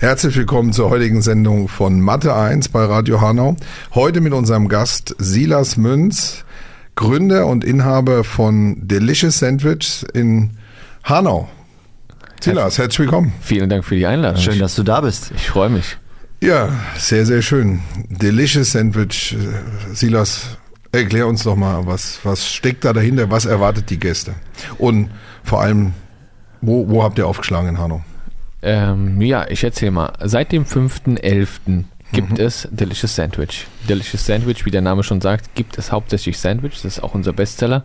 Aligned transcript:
Herzlich 0.00 0.34
willkommen 0.34 0.72
zur 0.72 0.88
heutigen 0.88 1.20
Sendung 1.20 1.68
von 1.68 2.00
Mathe 2.00 2.34
1 2.34 2.70
bei 2.70 2.86
Radio 2.86 3.20
Hanau. 3.20 3.56
Heute 3.94 4.22
mit 4.22 4.32
unserem 4.32 4.68
Gast 4.68 5.14
Silas 5.18 5.76
Münz, 5.76 6.46
Gründer 6.96 7.46
und 7.46 7.64
Inhaber 7.64 8.24
von 8.24 8.88
Delicious 8.88 9.40
Sandwiches 9.40 10.06
in 10.14 10.52
Hanau. 11.04 11.50
Silas, 12.40 12.78
herzlich 12.78 13.00
willkommen. 13.00 13.34
Vielen 13.42 13.68
Dank 13.68 13.84
für 13.84 13.94
die 13.94 14.06
Einladung. 14.06 14.40
Schön, 14.40 14.58
dass 14.58 14.74
du 14.74 14.84
da 14.84 15.02
bist. 15.02 15.32
Ich 15.36 15.50
freue 15.50 15.68
mich. 15.68 15.98
Ja, 16.40 16.70
sehr, 16.96 17.26
sehr 17.26 17.42
schön. 17.42 17.80
Delicious 18.08 18.72
Sandwich. 18.72 19.36
Silas, 19.92 20.56
erklär 20.92 21.26
uns 21.26 21.42
doch 21.42 21.56
mal, 21.56 21.84
was, 21.84 22.20
was 22.22 22.50
steckt 22.50 22.86
da 22.86 22.94
dahinter? 22.94 23.30
Was 23.30 23.44
erwartet 23.44 23.90
die 23.90 23.98
Gäste? 23.98 24.34
Und 24.78 25.10
vor 25.44 25.60
allem, 25.60 25.92
wo, 26.62 26.88
wo 26.88 27.02
habt 27.02 27.18
ihr 27.18 27.26
aufgeschlagen 27.26 27.68
in 27.68 27.78
Hanau? 27.78 28.02
Ähm, 28.62 29.20
ja, 29.22 29.46
ich 29.48 29.64
erzähle 29.64 29.90
mal. 29.92 30.12
Seit 30.22 30.52
dem 30.52 30.64
5.11. 30.64 31.84
gibt 32.12 32.38
es 32.38 32.68
Delicious 32.70 33.14
Sandwich. 33.16 33.66
Delicious 33.88 34.26
Sandwich, 34.26 34.66
wie 34.66 34.70
der 34.70 34.82
Name 34.82 35.02
schon 35.02 35.20
sagt, 35.20 35.54
gibt 35.54 35.78
es 35.78 35.92
hauptsächlich 35.92 36.38
Sandwich. 36.38 36.74
Das 36.74 36.84
ist 36.84 37.02
auch 37.02 37.14
unser 37.14 37.32
Bestseller. 37.32 37.84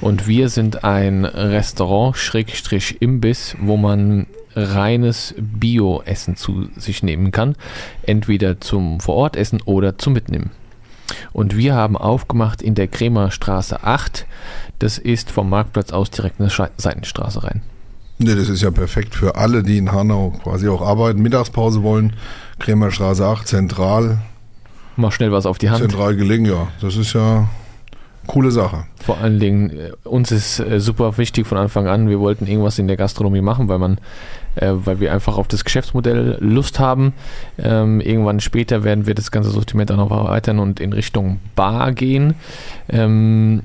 Und 0.00 0.26
wir 0.26 0.48
sind 0.48 0.84
ein 0.84 1.24
Restaurant, 1.24 2.16
Schrägstrich 2.16 3.02
Imbiss, 3.02 3.56
wo 3.60 3.76
man 3.76 4.26
reines 4.56 5.34
Bio-Essen 5.36 6.36
zu 6.36 6.68
sich 6.76 7.02
nehmen 7.02 7.32
kann. 7.32 7.56
Entweder 8.02 8.60
zum 8.60 9.00
Vorortessen 9.00 9.60
oder 9.62 9.98
zum 9.98 10.12
Mitnehmen. 10.14 10.52
Und 11.32 11.56
wir 11.56 11.74
haben 11.74 11.96
aufgemacht 11.96 12.62
in 12.62 12.74
der 12.74 12.88
Kremerstraße 12.88 13.82
8. 13.84 14.24
Das 14.78 14.96
ist 14.98 15.30
vom 15.30 15.50
Marktplatz 15.50 15.92
aus 15.92 16.10
direkt 16.10 16.40
eine 16.40 16.48
Sche- 16.48 16.70
Seitenstraße 16.76 17.44
rein. 17.44 17.62
Ne, 18.18 18.36
das 18.36 18.48
ist 18.48 18.62
ja 18.62 18.70
perfekt 18.70 19.14
für 19.14 19.34
alle, 19.36 19.62
die 19.62 19.78
in 19.78 19.90
Hanau 19.92 20.30
quasi 20.42 20.68
auch 20.68 20.82
arbeiten, 20.82 21.20
Mittagspause 21.20 21.82
wollen. 21.82 22.12
Kremerstraße 22.60 23.24
8, 23.26 23.46
zentral, 23.48 24.18
Mach 24.96 25.10
schnell 25.10 25.32
was 25.32 25.44
auf 25.46 25.58
die 25.58 25.70
Hand. 25.70 25.80
zentral 25.80 26.14
gelegen, 26.14 26.44
ja. 26.44 26.68
Das 26.80 26.96
ist 26.96 27.14
ja 27.14 27.48
coole 28.28 28.50
Sache. 28.52 28.84
Vor 29.02 29.18
allen 29.18 29.40
Dingen, 29.40 29.70
äh, 29.70 29.90
uns 30.04 30.30
ist 30.30 30.60
äh, 30.60 30.78
super 30.80 31.18
wichtig 31.18 31.46
von 31.46 31.58
Anfang 31.58 31.88
an, 31.88 32.08
wir 32.08 32.20
wollten 32.20 32.46
irgendwas 32.46 32.78
in 32.78 32.86
der 32.86 32.96
Gastronomie 32.96 33.40
machen, 33.40 33.68
weil 33.68 33.78
man, 33.78 33.98
äh, 34.54 34.70
weil 34.72 35.00
wir 35.00 35.12
einfach 35.12 35.36
auf 35.36 35.48
das 35.48 35.64
Geschäftsmodell 35.64 36.38
Lust 36.40 36.78
haben. 36.78 37.12
Ähm, 37.58 38.00
irgendwann 38.00 38.38
später 38.40 38.84
werden 38.84 39.06
wir 39.06 39.14
das 39.14 39.30
ganze 39.32 39.50
Sortiment 39.50 39.90
auch 39.90 39.96
noch 39.96 40.10
erweitern 40.12 40.58
und 40.60 40.78
in 40.80 40.92
Richtung 40.92 41.40
Bar 41.56 41.92
gehen. 41.92 42.34
Ähm, 42.88 43.62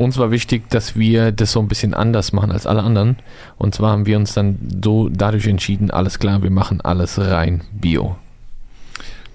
uns 0.00 0.16
war 0.16 0.30
wichtig, 0.30 0.68
dass 0.70 0.96
wir 0.96 1.30
das 1.30 1.52
so 1.52 1.60
ein 1.60 1.68
bisschen 1.68 1.92
anders 1.92 2.32
machen 2.32 2.50
als 2.52 2.66
alle 2.66 2.82
anderen. 2.82 3.16
Und 3.58 3.74
zwar 3.74 3.92
haben 3.92 4.06
wir 4.06 4.16
uns 4.16 4.32
dann 4.32 4.58
so 4.82 5.10
dadurch 5.10 5.46
entschieden, 5.46 5.90
alles 5.90 6.18
klar, 6.18 6.42
wir 6.42 6.50
machen 6.50 6.80
alles 6.80 7.18
rein 7.18 7.60
Bio. 7.72 8.16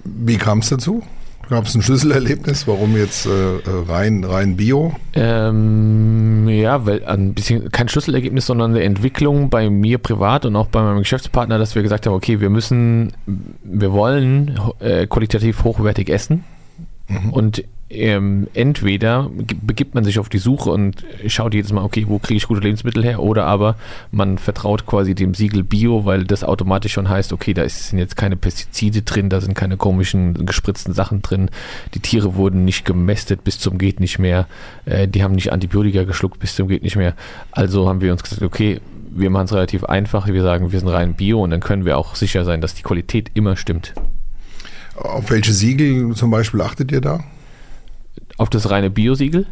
Wie 0.03 0.38
kam 0.38 0.59
es 0.59 0.69
dazu? 0.69 1.03
Gab 1.49 1.66
es 1.66 1.75
ein 1.75 1.83
Schlüsselerlebnis? 1.83 2.67
Warum 2.67 2.97
jetzt 2.97 3.27
äh, 3.27 3.30
äh, 3.30 3.61
rein, 3.88 4.23
rein 4.23 4.58
Bio? 4.58 4.95
Ähm, 5.14 6.49
ja, 6.49 6.87
weil 6.87 7.05
ein 7.05 7.36
bisschen 7.36 7.70
kein 7.71 7.87
Schlüsselergebnis, 7.87 8.48
sondern 8.48 8.71
eine 8.71 8.83
Entwicklung 8.83 9.52
bei 9.52 9.70
mir 9.70 9.99
privat 9.99 10.45
und 10.45 10.55
auch 10.55 10.67
bei 10.67 10.81
meinem 10.81 10.99
Geschäftspartner, 10.99 11.59
dass 11.59 11.75
wir 11.75 11.83
gesagt 11.83 12.08
haben, 12.08 12.15
okay, 12.15 12.42
wir 12.42 12.49
müssen, 12.49 13.14
wir 13.64 13.92
wollen 13.92 14.59
äh, 14.80 15.05
qualitativ 15.05 15.64
hochwertig 15.64 16.09
essen 16.09 16.43
und 17.31 17.64
ähm, 17.90 18.48
entweder 18.54 19.30
begibt 19.62 19.94
man 19.94 20.04
sich 20.04 20.18
auf 20.18 20.28
die 20.28 20.40
Suche 20.40 20.72
und 20.72 21.06
schaut 21.28 21.54
jedes 21.54 21.72
Mal, 21.72 21.84
okay, 21.84 22.06
wo 22.08 22.18
kriege 22.18 22.38
ich 22.38 22.48
gute 22.48 22.62
Lebensmittel 22.62 23.04
her, 23.04 23.22
oder 23.22 23.46
aber 23.46 23.76
man 24.12 24.40
vertraut 24.40 24.86
quasi 24.88 25.14
dem 25.14 25.36
Siegel 25.36 25.64
Bio, 25.64 26.04
weil 26.04 26.23
das 26.23 26.44
automatisch 26.44 26.94
schon 26.94 27.10
heißt, 27.10 27.32
okay, 27.32 27.54
da 27.54 27.68
sind 27.70 28.00
jetzt 28.00 28.18
keine 28.18 28.38
Pestizide 28.38 29.04
drin, 29.04 29.30
da 29.30 29.40
sind 29.40 29.54
keine 29.54 29.78
komischen 29.78 30.46
gespritzten 30.46 30.94
Sachen 30.94 31.22
drin, 31.22 31.52
die 31.94 32.00
Tiere 32.00 32.36
wurden 32.36 32.66
nicht 32.66 32.86
gemästet 32.86 33.44
bis 33.44 33.60
zum 33.60 33.78
geht 33.78 34.00
nicht 34.00 34.17
mehr, 34.17 34.48
äh, 34.86 35.08
die 35.08 35.23
haben 35.23 35.36
nicht 35.36 35.54
Antibiotika 35.54 36.04
geschluckt 36.04 36.40
bis 36.40 36.56
zum 36.56 36.67
geht 36.67 36.82
nicht 36.82 36.96
mehr. 36.96 37.14
Also 37.52 37.88
haben 37.88 38.02
wir 38.02 38.12
uns 38.12 38.23
gesagt, 38.23 38.42
okay, 38.42 38.82
wir 39.12 39.30
machen 39.30 39.46
es 39.46 39.54
relativ 39.54 39.84
einfach, 39.84 40.28
wir 40.28 40.42
sagen, 40.42 40.72
wir 40.72 40.80
sind 40.80 40.90
rein 40.90 41.14
Bio 41.14 41.44
und 41.44 41.52
dann 41.52 41.62
können 41.62 41.86
wir 41.86 41.98
auch 41.98 42.16
sicher 42.16 42.44
sein, 42.46 42.62
dass 42.62 42.73
die 42.73 42.84
Qualität 42.84 43.30
immer 43.36 43.56
stimmt. 43.56 43.94
Auf 44.96 45.30
welche 45.30 45.54
Siegel 45.54 46.16
zum 46.16 46.32
Beispiel 46.32 46.62
achtet 46.62 46.92
ihr 46.92 47.02
da? 47.02 47.23
Auf 48.37 48.49
das 48.49 48.70
reine 48.70 48.89
Biosiegel. 48.89 49.45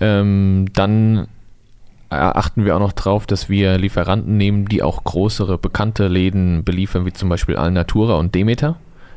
Ähm, 0.00 0.66
dann 0.72 1.28
achten 2.10 2.64
wir 2.64 2.74
auch 2.74 2.80
noch 2.80 2.92
drauf, 2.92 3.26
dass 3.26 3.48
wir 3.48 3.78
Lieferanten 3.78 4.36
nehmen, 4.36 4.66
die 4.66 4.82
auch 4.82 5.04
größere 5.04 5.58
bekannte 5.58 6.08
Läden 6.08 6.64
beliefern, 6.64 7.06
wie 7.06 7.12
zum 7.12 7.28
Beispiel 7.28 7.56
Alnatura 7.56 8.14
und 8.14 8.34
Demeter. 8.34 8.76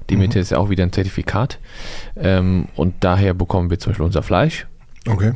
Demeter 0.09 0.39
ist 0.39 0.51
ja 0.51 0.57
auch 0.57 0.69
wieder 0.69 0.83
ein 0.83 0.91
Zertifikat. 0.91 1.59
Ähm, 2.16 2.67
und 2.75 2.95
daher 3.00 3.33
bekommen 3.33 3.69
wir 3.69 3.79
zum 3.79 3.91
Beispiel 3.91 4.06
unser 4.06 4.22
Fleisch. 4.22 4.67
Okay. 5.07 5.33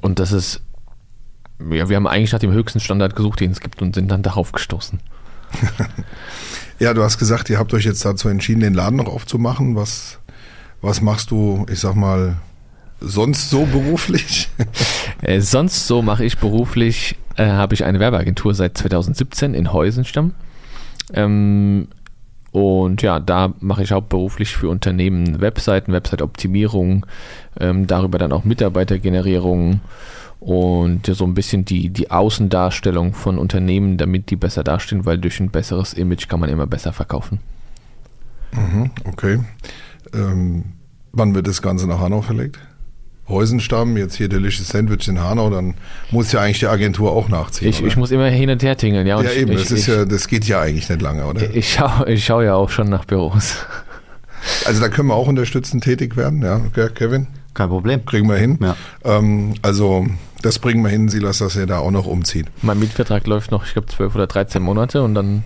Und 0.00 0.18
das 0.18 0.32
ist, 0.32 0.62
ja, 1.70 1.88
wir 1.88 1.96
haben 1.96 2.08
eigentlich 2.08 2.32
nach 2.32 2.40
dem 2.40 2.52
höchsten 2.52 2.80
Standard 2.80 3.14
gesucht, 3.14 3.40
den 3.40 3.52
es 3.52 3.60
gibt 3.60 3.80
und 3.80 3.94
sind 3.94 4.10
dann 4.10 4.22
darauf 4.22 4.50
gestoßen. 4.52 4.98
Ja, 6.80 6.94
du 6.94 7.02
hast 7.02 7.18
gesagt, 7.18 7.50
ihr 7.50 7.58
habt 7.58 7.74
euch 7.74 7.84
jetzt 7.84 8.06
dazu 8.06 8.30
entschieden, 8.30 8.60
den 8.60 8.72
Laden 8.72 8.96
noch 8.96 9.06
aufzumachen. 9.06 9.76
Was, 9.76 10.18
was 10.82 11.00
machst 11.00 11.30
du, 11.30 11.66
ich 11.70 11.80
sag 11.80 11.94
mal, 11.94 12.36
sonst 13.00 13.50
so 13.50 13.64
beruflich? 13.64 14.48
Äh, 15.22 15.42
sonst 15.42 15.86
so 15.86 16.00
mache 16.00 16.24
ich 16.24 16.38
beruflich, 16.38 17.18
äh, 17.36 17.44
habe 17.44 17.74
ich 17.74 17.84
eine 17.84 18.00
Werbeagentur 18.00 18.54
seit 18.54 18.78
2017 18.78 19.52
in 19.52 19.70
Heusenstamm. 19.70 20.32
Ähm, 21.12 21.88
und 22.52 23.02
ja, 23.02 23.20
da 23.20 23.52
mache 23.60 23.82
ich 23.82 23.92
hauptberuflich 23.92 24.56
für 24.56 24.70
Unternehmen 24.70 25.42
Webseiten, 25.42 25.92
Website-Optimierung, 25.92 27.04
ähm, 27.60 27.86
darüber 27.86 28.16
dann 28.16 28.32
auch 28.32 28.44
Mitarbeitergenerierung 28.44 29.80
und 30.40 31.04
so 31.06 31.24
ein 31.24 31.34
bisschen 31.34 31.66
die, 31.66 31.90
die 31.90 32.10
Außendarstellung 32.10 33.12
von 33.12 33.38
Unternehmen, 33.38 33.98
damit 33.98 34.30
die 34.30 34.36
besser 34.36 34.64
dastehen, 34.64 35.04
weil 35.04 35.18
durch 35.18 35.38
ein 35.38 35.50
besseres 35.50 35.92
Image 35.92 36.28
kann 36.28 36.40
man 36.40 36.48
immer 36.48 36.66
besser 36.66 36.94
verkaufen. 36.94 37.40
Okay. 39.04 39.40
Ähm, 40.14 40.64
wann 41.12 41.34
wird 41.34 41.46
das 41.46 41.62
Ganze 41.62 41.86
nach 41.86 42.00
Hanau 42.00 42.22
verlegt? 42.22 42.58
Heusenstamm, 43.28 43.96
jetzt 43.96 44.16
hier 44.16 44.28
Delicious 44.28 44.68
Sandwich 44.68 45.08
in 45.08 45.20
Hanau, 45.20 45.50
dann 45.50 45.74
muss 46.10 46.32
ja 46.32 46.40
eigentlich 46.40 46.58
die 46.58 46.66
Agentur 46.66 47.12
auch 47.12 47.28
nachziehen. 47.28 47.68
Ich, 47.68 47.82
ich 47.82 47.96
muss 47.96 48.10
immer 48.10 48.26
hin 48.28 48.50
und 48.50 48.62
her 48.62 48.76
tingeln, 48.76 49.06
ja. 49.06 49.16
Und 49.16 49.24
ja, 49.24 49.32
eben, 49.32 49.52
ich, 49.52 49.60
das, 49.60 49.70
ist 49.70 49.88
ich, 49.88 49.94
ja, 49.94 50.04
das 50.04 50.26
geht 50.26 50.44
ja 50.46 50.60
eigentlich 50.60 50.88
nicht 50.88 51.00
lange, 51.00 51.24
oder? 51.24 51.54
ich 51.54 51.72
schaue 51.72 52.10
ich 52.10 52.24
schau 52.24 52.42
ja 52.42 52.54
auch 52.54 52.70
schon 52.70 52.88
nach 52.88 53.04
Büros. 53.04 53.56
Also 54.64 54.80
da 54.80 54.88
können 54.88 55.08
wir 55.08 55.14
auch 55.16 55.28
unterstützend 55.28 55.84
tätig 55.84 56.16
werden, 56.16 56.40
ja, 56.40 56.62
okay, 56.66 56.88
Kevin? 56.94 57.26
Kein 57.52 57.68
Problem. 57.68 58.06
Kriegen 58.06 58.26
wir 58.26 58.36
hin. 58.36 58.58
Ja. 58.62 58.74
Ähm, 59.04 59.52
also 59.60 60.06
das 60.40 60.58
bringen 60.58 60.82
wir 60.82 60.88
hin, 60.88 61.10
Silas, 61.10 61.38
dass 61.38 61.56
er 61.56 61.66
da 61.66 61.78
auch 61.78 61.90
noch 61.90 62.06
umzieht. 62.06 62.46
Mein 62.62 62.78
Mietvertrag 62.78 63.26
läuft 63.26 63.50
noch, 63.50 63.66
ich 63.66 63.74
glaube, 63.74 63.88
12 63.88 64.14
oder 64.14 64.26
13 64.26 64.62
Monate 64.62 65.02
und 65.02 65.14
dann 65.14 65.44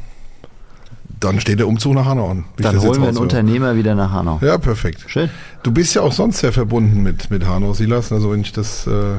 Dann 1.25 1.41
steht 1.41 1.59
der 1.59 1.69
Umzug 1.69 1.95
nach 1.95 2.05
Hanau 2.05 2.31
an. 2.31 2.45
Dann 2.59 2.81
holen 2.81 3.01
wir 3.01 3.09
einen. 3.09 3.17
Unternehmer 3.17 3.77
wieder 3.77 3.95
nach 3.95 4.13
Hanau. 4.13 4.39
Ja, 4.43 4.59
perfekt. 4.59 5.05
Schön. 5.07 5.31
Du 5.63 5.73
bist 5.73 5.95
ja 5.95 6.03
auch 6.03 6.13
sonst 6.13 6.39
sehr 6.39 6.53
verbunden 6.53 7.03
mit, 7.03 7.31
mit 7.31 7.47
Hanau, 7.47 7.73
Silas. 7.73 8.13
Also 8.13 8.31
wenn 8.31 8.43
ich 8.43 8.53
das 8.53 8.87
äh, 8.87 9.17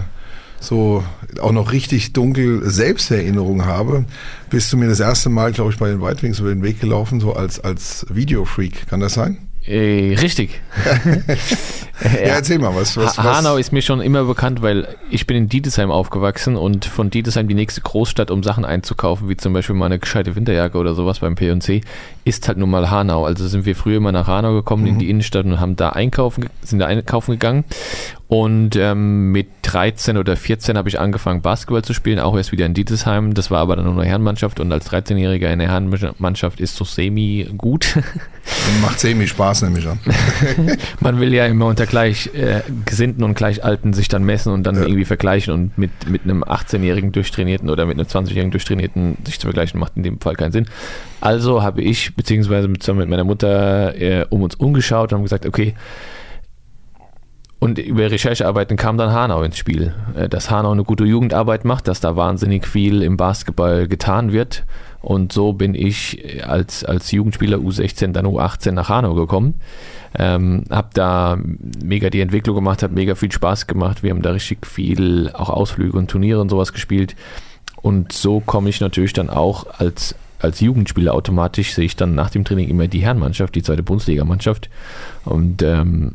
so 0.59 1.03
auch 1.41 1.51
noch 1.51 1.71
richtig 1.71 2.13
dunkel 2.13 2.69
Selbsterinnerung 2.69 3.65
habe, 3.65 4.05
bist 4.51 4.71
du 4.71 4.77
mir 4.77 4.87
das 4.87 4.99
erste 4.99 5.29
Mal, 5.29 5.51
glaube 5.51 5.71
ich, 5.71 5.79
bei 5.79 5.89
den 5.89 5.99
White 5.99 6.21
Wings 6.21 6.39
über 6.39 6.49
den 6.49 6.61
Weg 6.61 6.79
gelaufen, 6.79 7.19
so 7.19 7.33
als, 7.33 7.59
als 7.59 8.05
Videofreak. 8.09 8.87
Kann 8.87 8.99
das 8.99 9.15
sein? 9.15 9.39
Äh, 9.67 10.15
richtig. 10.19 10.61
Ja, 12.03 12.33
erzähl 12.33 12.59
mal, 12.59 12.75
was, 12.75 12.97
was, 12.97 13.17
was 13.17 13.23
Hanau 13.23 13.55
ist 13.55 13.71
mir 13.71 13.81
schon 13.81 14.01
immer 14.01 14.25
bekannt, 14.25 14.61
weil 14.61 14.87
ich 15.09 15.27
bin 15.27 15.37
in 15.37 15.47
Dietesheim 15.47 15.91
aufgewachsen 15.91 16.57
und 16.57 16.83
von 16.83 17.09
Dietesheim 17.09 17.47
die 17.47 17.53
nächste 17.53 17.79
Großstadt, 17.79 18.31
um 18.31 18.43
Sachen 18.43 18.65
einzukaufen, 18.65 19.29
wie 19.29 19.37
zum 19.37 19.53
Beispiel 19.53 19.75
mal 19.75 19.85
eine 19.85 19.99
gescheite 19.99 20.35
Winterjacke 20.35 20.77
oder 20.77 20.93
sowas 20.93 21.19
beim 21.19 21.35
P&C, 21.35 21.81
ist 22.25 22.47
halt 22.49 22.57
nun 22.57 22.69
mal 22.69 22.91
Hanau. 22.91 23.25
Also 23.25 23.47
sind 23.47 23.65
wir 23.65 23.77
früher 23.77 23.97
immer 23.97 24.11
nach 24.11 24.27
Hanau 24.27 24.53
gekommen 24.53 24.85
in 24.87 24.99
die 24.99 25.09
Innenstadt 25.09 25.45
und 25.45 25.59
haben 25.59 25.77
da 25.77 25.89
einkaufen, 25.89 26.49
sind 26.61 26.79
da 26.79 26.87
einkaufen 26.87 27.31
gegangen. 27.31 27.63
Und 28.27 28.75
ähm, 28.75 29.31
mit 29.31 29.47
13 29.61 30.17
oder 30.17 30.35
14 30.35 30.77
habe 30.77 30.89
ich 30.89 30.99
angefangen, 30.99 31.41
Basketball 31.43 31.83
zu 31.83 31.93
spielen, 31.93 32.19
auch 32.19 32.35
erst 32.35 32.51
wieder 32.51 32.65
in 32.65 32.73
Dietesheim. 32.73 33.35
Das 33.35 33.51
war 33.51 33.59
aber 33.59 33.75
dann 33.75 33.85
nur 33.85 33.93
eine 33.93 34.05
Herrenmannschaft 34.05 34.59
und 34.59 34.71
als 34.71 34.89
13-Jähriger 34.91 35.51
in 35.51 35.59
der 35.59 35.69
Herrenmannschaft 35.69 36.59
ist 36.59 36.75
so 36.75 36.85
semi 36.85 37.47
gut. 37.55 37.99
Macht 38.81 38.99
semi 38.99 39.27
Spaß, 39.27 39.61
nämlich 39.63 39.87
an. 39.87 39.99
Man 41.01 41.19
will 41.19 41.33
ja 41.35 41.45
immer 41.45 41.67
unter 41.67 41.85
Gleichgesinnten 41.85 43.21
äh, 43.21 43.25
und 43.25 43.35
Gleichalten 43.35 43.93
sich 43.93 44.07
dann 44.07 44.23
messen 44.23 44.51
und 44.51 44.63
dann 44.63 44.75
ja. 44.75 44.81
irgendwie 44.81 45.05
vergleichen 45.05 45.53
und 45.53 45.77
mit, 45.77 45.91
mit 46.09 46.23
einem 46.23 46.43
18-Jährigen 46.43 47.11
durchtrainierten 47.11 47.69
oder 47.69 47.85
mit 47.85 47.99
einem 47.99 48.07
20-Jährigen 48.07 48.51
durchtrainierten 48.51 49.17
sich 49.23 49.39
zu 49.39 49.45
vergleichen, 49.45 49.79
macht 49.79 49.97
in 49.97 50.03
dem 50.03 50.19
Fall 50.19 50.35
keinen 50.35 50.51
Sinn. 50.51 50.65
Also 51.21 51.61
habe 51.61 51.83
ich, 51.83 52.15
beziehungsweise 52.15 52.67
mit, 52.67 52.87
mit 52.87 53.09
meiner 53.09 53.23
Mutter, 53.23 53.95
äh, 53.95 54.25
um 54.31 54.41
uns 54.41 54.55
umgeschaut 54.55 55.11
und 55.11 55.17
haben 55.17 55.23
gesagt, 55.23 55.45
okay, 55.45 55.75
und 57.65 57.79
über 57.79 58.11
Recherchearbeiten 58.11 58.77
kam 58.77 58.99
dann 58.99 59.11
Hanau 59.11 59.41
ins 59.41 59.57
Spiel. 59.57 59.91
Äh, 60.15 60.29
dass 60.29 60.51
Hanau 60.51 60.71
eine 60.71 60.83
gute 60.83 61.03
Jugendarbeit 61.03 61.65
macht, 61.65 61.87
dass 61.87 61.99
da 61.99 62.15
wahnsinnig 62.15 62.67
viel 62.67 63.01
im 63.01 63.17
Basketball 63.17 63.87
getan 63.87 64.31
wird. 64.31 64.65
Und 65.01 65.33
so 65.33 65.51
bin 65.51 65.73
ich 65.73 66.43
als, 66.47 66.85
als 66.85 67.11
Jugendspieler 67.11 67.57
U16, 67.57 68.11
dann 68.11 68.27
U18 68.27 68.71
nach 68.71 68.89
Hanau 68.89 69.15
gekommen. 69.15 69.55
Ähm, 70.17 70.65
hab 70.69 70.93
da 70.93 71.39
mega 71.83 72.11
die 72.11 72.21
Entwicklung 72.21 72.55
gemacht, 72.55 72.83
hat 72.83 72.91
mega 72.91 73.15
viel 73.15 73.31
Spaß 73.31 73.65
gemacht. 73.65 74.03
Wir 74.03 74.11
haben 74.11 74.21
da 74.21 74.31
richtig 74.31 74.67
viel 74.67 75.31
auch 75.33 75.49
Ausflüge 75.49 75.97
und 75.97 76.09
Turniere 76.09 76.41
und 76.41 76.49
sowas 76.49 76.71
gespielt. 76.71 77.15
Und 77.81 78.11
so 78.11 78.41
komme 78.41 78.69
ich 78.69 78.79
natürlich 78.79 79.13
dann 79.13 79.31
auch 79.31 79.65
als, 79.79 80.13
als 80.37 80.59
Jugendspieler 80.59 81.15
automatisch, 81.15 81.73
sehe 81.73 81.85
ich 81.85 81.95
dann 81.95 82.13
nach 82.13 82.29
dem 82.29 82.45
Training 82.45 82.69
immer 82.69 82.87
die 82.87 82.99
Herrenmannschaft, 82.99 83.55
die 83.55 83.63
zweite 83.63 83.81
Bundesligamannschaft. 83.81 84.69
Und 85.25 85.63
ähm, 85.63 86.13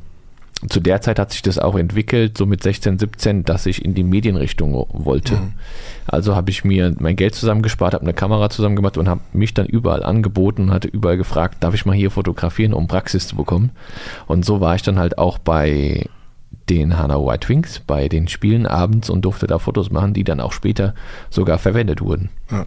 zu 0.69 0.81
der 0.81 1.01
Zeit 1.01 1.19
hat 1.19 1.33
sich 1.33 1.43
das 1.43 1.59
auch 1.59 1.77
entwickelt, 1.77 2.37
so 2.37 2.45
mit 2.45 2.63
16, 2.63 2.99
17, 2.99 3.45
dass 3.45 3.67
ich 3.67 3.85
in 3.85 3.95
die 3.95 4.05
Medienrichtung 4.05 4.87
wollte. 4.93 5.37
Mhm. 5.37 5.53
Also 6.07 6.37
habe 6.37 6.51
ich 6.51 6.65
mir 6.65 6.95
mein 6.99 7.17
Geld 7.17 7.35
zusammengespart, 7.35 7.95
habe 7.95 8.05
eine 8.05 8.13
Kamera 8.13 8.51
zusammen 8.51 8.77
gemacht 8.77 8.99
und 8.99 9.09
habe 9.09 9.23
mich 9.33 9.55
dann 9.55 9.67
überall 9.67 10.03
angeboten 10.03 10.65
und 10.65 10.71
hatte 10.73 10.89
überall 10.89 11.17
gefragt, 11.17 11.59
darf 11.61 11.75
ich 11.75 11.87
mal 11.87 11.97
hier 11.97 12.11
fotografieren, 12.11 12.75
um 12.75 12.89
Praxis 12.89 13.27
zu 13.29 13.37
bekommen. 13.37 13.71
Und 14.27 14.45
so 14.45 14.61
war 14.61 14.75
ich 14.75 14.83
dann 14.83 14.99
halt 14.99 15.17
auch 15.19 15.39
bei 15.39 16.07
den 16.69 16.99
Hanau 16.99 17.27
White 17.27 17.49
Wings, 17.49 17.81
bei 17.81 18.09
den 18.09 18.29
Spielen 18.29 18.67
abends 18.67 19.09
und 19.09 19.23
durfte 19.23 19.47
da 19.47 19.59
Fotos 19.59 19.91
machen, 19.91 20.15
die 20.15 20.25
dann 20.25 20.41
auch 20.41 20.53
später 20.53 20.95
sogar 21.31 21.59
verwendet 21.59 22.01
wurden. 22.01 22.29
Ja. 22.51 22.67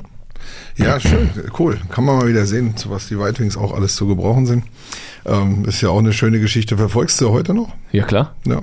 Ja, 0.76 1.00
schön, 1.00 1.30
cool. 1.60 1.80
Kann 1.90 2.04
man 2.04 2.18
mal 2.18 2.28
wieder 2.28 2.46
sehen, 2.46 2.74
was 2.88 3.08
die 3.08 3.18
White 3.18 3.40
Wings 3.40 3.56
auch 3.56 3.74
alles 3.74 3.96
zu 3.96 4.08
gebrauchen 4.08 4.46
sind. 4.46 4.66
Ähm, 5.26 5.66
ist 5.66 5.82
ja 5.82 5.90
auch 5.90 6.00
eine 6.00 6.14
schöne 6.14 6.40
Geschichte. 6.40 6.78
Verfolgst 6.78 7.20
du 7.22 7.30
heute 7.30 7.54
noch? 7.54 7.70
Ja, 7.92 8.04
klar. 8.04 8.36
Ja, 8.46 8.62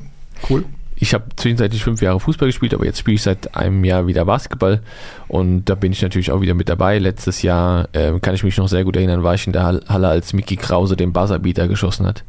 cool. 0.48 0.64
Ich 1.02 1.14
habe 1.14 1.24
zwischenzeitlich 1.34 1.82
fünf 1.82 2.02
Jahre 2.02 2.20
Fußball 2.20 2.48
gespielt, 2.48 2.74
aber 2.74 2.84
jetzt 2.84 2.98
spiele 2.98 3.14
ich 3.14 3.22
seit 3.22 3.56
einem 3.56 3.84
Jahr 3.84 4.06
wieder 4.06 4.26
Basketball 4.26 4.82
und 5.28 5.64
da 5.64 5.74
bin 5.74 5.92
ich 5.92 6.02
natürlich 6.02 6.30
auch 6.30 6.42
wieder 6.42 6.52
mit 6.52 6.68
dabei. 6.68 6.98
Letztes 6.98 7.40
Jahr 7.40 7.88
äh, 7.92 8.20
kann 8.20 8.34
ich 8.34 8.44
mich 8.44 8.58
noch 8.58 8.68
sehr 8.68 8.84
gut 8.84 8.96
erinnern, 8.96 9.22
war 9.22 9.32
ich 9.32 9.46
in 9.46 9.54
der 9.54 9.80
Halle, 9.88 10.08
als 10.08 10.34
Mickey 10.34 10.56
Krause 10.56 10.96
den 10.96 11.14
Buzzerbeater 11.14 11.68
geschossen 11.68 12.06
hat. 12.06 12.22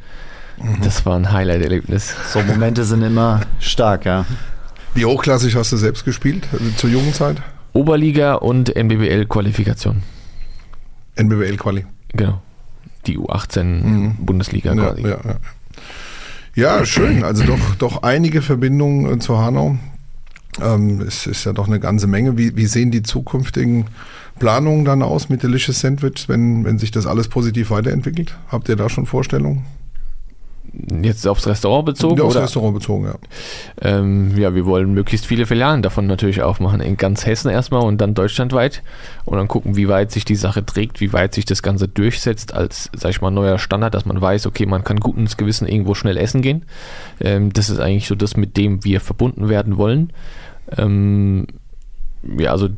Mhm. 0.57 0.78
Das 0.86 1.06
war 1.06 1.18
ein 1.18 1.33
Highlight-Erlebnis. 1.33 2.16
So 2.31 2.39
Momente 2.44 2.86
sind 2.86 3.01
immer 3.01 3.42
stark, 3.60 4.06
ja. 4.06 4.25
Wie 4.94 5.04
hochklassig 5.04 5.54
hast 5.57 5.74
du 5.74 5.78
selbst 5.78 6.06
gespielt 6.06 6.48
also 6.54 6.63
zur 6.78 6.89
Jugendzeit? 6.89 7.42
Oberliga 7.74 8.36
und 8.36 8.74
NBBL-Qualifikation. 8.74 10.01
NBBL-Quali. 11.18 11.86
Genau 12.13 12.42
die 13.07 13.18
U18-Bundesliga 13.18 14.74
mhm. 14.74 14.80
quasi. 14.80 15.01
Ja, 15.01 15.09
ja, 15.09 15.19
ja. 15.25 16.77
ja, 16.80 16.86
schön. 16.86 17.24
Also 17.24 17.44
doch, 17.45 17.75
doch 17.77 18.03
einige 18.03 18.42
Verbindungen 18.42 19.12
äh, 19.12 19.19
zu 19.19 19.38
Hanau. 19.38 19.77
Ähm, 20.62 21.01
es 21.01 21.27
ist 21.27 21.45
ja 21.45 21.53
doch 21.53 21.68
eine 21.68 21.80
ganze 21.80 22.07
Menge. 22.07 22.38
Wie, 22.38 22.56
wie 22.56 22.65
sehen 22.65 22.92
die 22.92 23.03
zukünftigen 23.03 23.86
Planungen 24.39 24.86
dann 24.86 25.01
aus 25.01 25.30
mit 25.30 25.44
Delicious 25.44 25.80
Sandwich, 25.80 26.27
wenn, 26.27 26.65
wenn 26.65 26.77
sich 26.77 26.92
das 26.92 27.06
alles 27.06 27.27
positiv 27.27 27.71
weiterentwickelt? 27.71 28.38
Habt 28.50 28.69
ihr 28.69 28.75
da 28.75 28.89
schon 28.89 29.06
Vorstellungen? 29.06 29.65
Jetzt 30.73 31.27
aufs 31.27 31.47
Restaurant 31.47 31.85
bezogen? 31.85 32.18
Ja, 32.18 32.23
aufs 32.23 32.35
oder? 32.35 32.45
Restaurant 32.45 32.73
bezogen, 32.73 33.06
ja. 33.06 33.15
Ähm, 33.81 34.38
ja, 34.38 34.56
wir 34.56 34.65
wollen 34.65 34.94
möglichst 34.94 35.25
viele 35.25 35.45
Filialen 35.45 35.81
davon 35.81 36.07
natürlich 36.07 36.41
aufmachen. 36.41 36.79
In 36.79 36.95
ganz 36.95 37.25
Hessen 37.25 37.50
erstmal 37.50 37.83
und 37.83 38.00
dann 38.00 38.13
deutschlandweit. 38.13 38.81
Und 39.25 39.38
dann 39.38 39.50
gucken, 39.50 39.75
wie 39.75 39.89
weit 39.89 40.12
sich 40.12 40.23
die 40.23 40.35
Sache 40.35 40.65
trägt, 40.65 41.01
wie 41.01 41.12
weit 41.12 41.33
sich 41.33 41.44
das 41.44 41.62
Ganze 41.62 41.89
durchsetzt 41.89 42.53
als, 42.53 42.89
sag 42.94 43.12
ich 43.12 43.21
mal, 43.21 43.31
neuer 43.31 43.59
Standard, 43.59 43.94
dass 43.94 44.06
man 44.06 44.21
weiß, 44.21 44.45
okay, 44.47 44.65
man 44.65 44.85
kann 44.85 45.00
gutes 45.01 45.35
Gewissen 45.35 45.68
irgendwo 45.68 45.94
schnell 45.94 46.15
essen 46.15 46.41
gehen. 46.41 46.65
Ähm, 47.19 47.51
das 47.51 47.69
ist 47.69 47.79
eigentlich 47.79 48.07
so 48.07 48.15
das, 48.15 48.38
mit 48.38 48.56
dem 48.56 48.85
wir 48.85 49.01
verbunden 49.01 49.50
werden 49.50 49.75
wollen. 49.77 50.13
Ähm, 50.77 51.47
ja, 52.38 52.51
also 52.51 52.69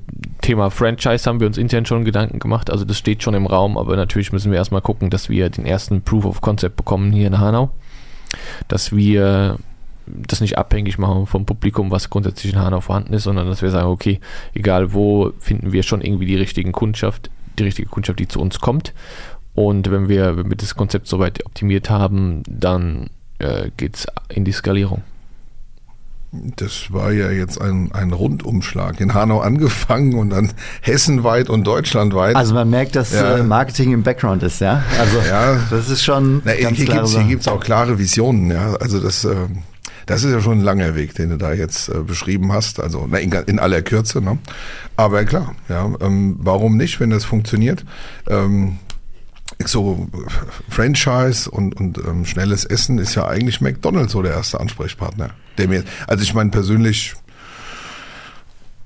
Thema 0.41 0.69
Franchise 0.69 1.29
haben 1.29 1.39
wir 1.39 1.47
uns 1.47 1.57
intern 1.57 1.85
schon 1.85 2.05
Gedanken 2.05 2.39
gemacht, 2.39 2.69
also 2.69 2.85
das 2.85 2.97
steht 2.97 3.23
schon 3.23 3.33
im 3.33 3.45
Raum, 3.45 3.77
aber 3.77 3.95
natürlich 3.95 4.31
müssen 4.31 4.51
wir 4.51 4.57
erstmal 4.57 4.81
gucken, 4.81 5.09
dass 5.09 5.29
wir 5.29 5.49
den 5.49 5.65
ersten 5.65 6.01
Proof 6.01 6.25
of 6.25 6.41
Concept 6.41 6.75
bekommen 6.75 7.11
hier 7.11 7.27
in 7.27 7.39
Hanau 7.39 7.71
dass 8.67 8.95
wir 8.95 9.57
das 10.05 10.41
nicht 10.41 10.57
abhängig 10.57 10.97
machen 10.97 11.25
vom 11.25 11.45
Publikum, 11.45 11.91
was 11.91 12.09
grundsätzlich 12.09 12.53
in 12.53 12.59
Hanau 12.59 12.81
vorhanden 12.81 13.13
ist, 13.13 13.23
sondern 13.23 13.47
dass 13.47 13.61
wir 13.61 13.71
sagen, 13.71 13.87
okay, 13.87 14.19
egal 14.53 14.93
wo, 14.93 15.31
finden 15.39 15.71
wir 15.71 15.83
schon 15.83 16.01
irgendwie 16.01 16.25
die 16.25 16.35
richtigen 16.35 16.71
Kundschaft, 16.71 17.29
die 17.57 17.63
richtige 17.63 17.87
Kundschaft, 17.87 18.19
die 18.19 18.27
zu 18.27 18.41
uns 18.41 18.59
kommt. 18.59 18.93
Und 19.55 19.91
wenn 19.91 20.09
wir, 20.09 20.35
wenn 20.35 20.49
wir 20.49 20.57
das 20.57 20.75
Konzept 20.75 21.07
soweit 21.07 21.45
optimiert 21.45 21.89
haben, 21.89 22.43
dann 22.47 23.09
äh, 23.39 23.69
geht 23.77 23.95
es 23.95 24.07
in 24.29 24.45
die 24.45 24.51
Skalierung. 24.51 25.03
Das 26.55 26.91
war 26.91 27.11
ja 27.11 27.29
jetzt 27.29 27.61
ein, 27.61 27.91
ein 27.91 28.11
Rundumschlag. 28.11 28.99
In 28.99 29.13
Hanau 29.13 29.41
angefangen 29.41 30.15
und 30.15 30.31
dann 30.31 30.51
hessenweit 30.81 31.47
und 31.47 31.63
deutschlandweit. 31.65 32.35
Also 32.35 32.55
man 32.55 32.71
merkt, 32.71 32.95
dass 32.95 33.13
ja. 33.13 33.37
Äh, 33.37 33.43
Marketing 33.43 33.93
im 33.93 34.01
Background 34.01 34.41
ist, 34.41 34.59
ja? 34.59 34.83
Also 34.99 35.19
ja. 35.19 35.59
das 35.69 35.89
ist 35.89 36.03
schon. 36.03 36.41
Na, 36.43 36.55
ganz 36.55 36.77
hier 36.77 36.87
gibt 36.87 37.03
es 37.03 37.27
gibt's 37.27 37.47
auch 37.47 37.59
klare 37.59 37.99
Visionen, 37.99 38.49
ja. 38.49 38.73
Also 38.79 38.99
das, 38.99 39.25
äh, 39.25 39.35
das 40.07 40.23
ist 40.23 40.31
ja 40.31 40.41
schon 40.41 40.59
ein 40.59 40.63
langer 40.63 40.95
Weg, 40.95 41.13
den 41.13 41.29
du 41.29 41.37
da 41.37 41.53
jetzt 41.53 41.89
äh, 41.89 41.99
beschrieben 41.99 42.51
hast. 42.51 42.79
Also 42.79 43.07
in, 43.11 43.31
in 43.31 43.59
aller 43.59 43.83
Kürze, 43.83 44.19
ne? 44.19 44.39
Aber 44.95 45.25
klar, 45.25 45.53
ja, 45.69 45.87
ähm, 46.01 46.37
warum 46.39 46.77
nicht, 46.77 46.99
wenn 46.99 47.11
das 47.11 47.25
funktioniert? 47.25 47.85
Ähm, 48.27 48.79
so 49.67 50.07
Franchise 50.69 51.49
und, 51.49 51.75
und 51.79 51.97
ähm, 51.97 52.25
schnelles 52.25 52.65
Essen 52.65 52.99
ist 52.99 53.15
ja 53.15 53.27
eigentlich 53.27 53.61
McDonald's 53.61 54.13
so 54.13 54.21
der 54.21 54.33
erste 54.33 54.59
Ansprechpartner. 54.59 55.31
Der 55.57 55.67
mir, 55.67 55.83
also 56.07 56.23
ich 56.23 56.33
meine 56.33 56.49
persönlich 56.49 57.13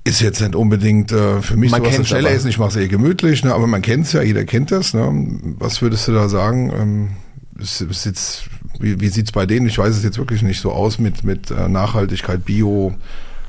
ist 0.04 0.20
jetzt 0.20 0.40
nicht 0.40 0.54
unbedingt 0.54 1.12
äh, 1.12 1.42
für 1.42 1.56
mich 1.56 1.70
man 1.70 1.82
sowas 1.82 1.96
das 1.98 2.08
schnelle 2.08 2.30
Essen. 2.30 2.48
Ich 2.48 2.58
mache 2.58 2.70
es 2.70 2.76
eher 2.76 2.88
gemütlich, 2.88 3.44
ne, 3.44 3.54
aber 3.54 3.66
man 3.66 3.82
kennt 3.82 4.06
es 4.06 4.12
ja, 4.12 4.22
jeder 4.22 4.44
kennt 4.44 4.70
das. 4.70 4.94
Ne. 4.94 5.08
Was 5.58 5.82
würdest 5.82 6.08
du 6.08 6.12
da 6.12 6.28
sagen? 6.28 6.72
Ähm, 6.72 7.08
ist, 7.58 8.44
wie 8.78 9.00
wie 9.00 9.08
sieht 9.08 9.26
es 9.26 9.32
bei 9.32 9.44
denen? 9.44 9.66
Ich 9.66 9.78
weiß 9.78 9.96
es 9.96 10.04
jetzt 10.04 10.18
wirklich 10.18 10.42
nicht 10.42 10.60
so 10.60 10.72
aus 10.72 10.98
mit, 10.98 11.24
mit 11.24 11.50
äh, 11.50 11.68
Nachhaltigkeit, 11.68 12.44
Bio. 12.44 12.94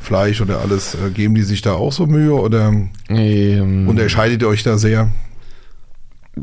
Fleisch 0.02 0.40
oder 0.42 0.62
alles, 0.62 0.96
äh, 0.96 1.10
geben 1.12 1.36
die 1.36 1.44
sich 1.44 1.62
da 1.62 1.74
auch 1.74 1.92
so 1.92 2.08
Mühe 2.08 2.34
oder 2.34 2.74
ähm, 3.10 3.88
unterscheidet 3.88 4.42
ihr 4.42 4.48
euch 4.48 4.64
da 4.64 4.78
sehr? 4.78 5.12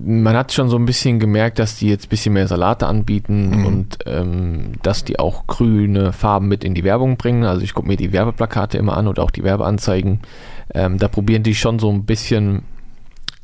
Man 0.04 0.36
hat 0.36 0.52
schon 0.52 0.68
so 0.68 0.76
ein 0.76 0.86
bisschen 0.86 1.18
gemerkt, 1.18 1.58
dass 1.58 1.76
die 1.76 1.88
jetzt 1.88 2.06
ein 2.06 2.08
bisschen 2.08 2.34
mehr 2.34 2.48
Salate 2.48 2.86
anbieten 2.86 3.60
mhm. 3.60 3.66
und 3.66 3.98
ähm, 4.06 4.72
dass 4.82 5.04
die 5.04 5.18
auch 5.18 5.46
grüne 5.46 6.12
Farben 6.12 6.48
mit 6.48 6.64
in 6.64 6.74
die 6.74 6.84
Werbung 6.84 7.16
bringen. 7.16 7.44
Also 7.44 7.62
ich 7.62 7.74
gucke 7.74 7.88
mir 7.88 7.96
die 7.96 8.12
Werbeplakate 8.12 8.78
immer 8.78 8.96
an 8.96 9.08
oder 9.08 9.22
auch 9.22 9.30
die 9.30 9.44
Werbeanzeigen. 9.44 10.20
Ähm, 10.74 10.98
da 10.98 11.08
probieren 11.08 11.42
die 11.42 11.54
schon 11.54 11.78
so 11.78 11.90
ein 11.90 12.04
bisschen 12.04 12.62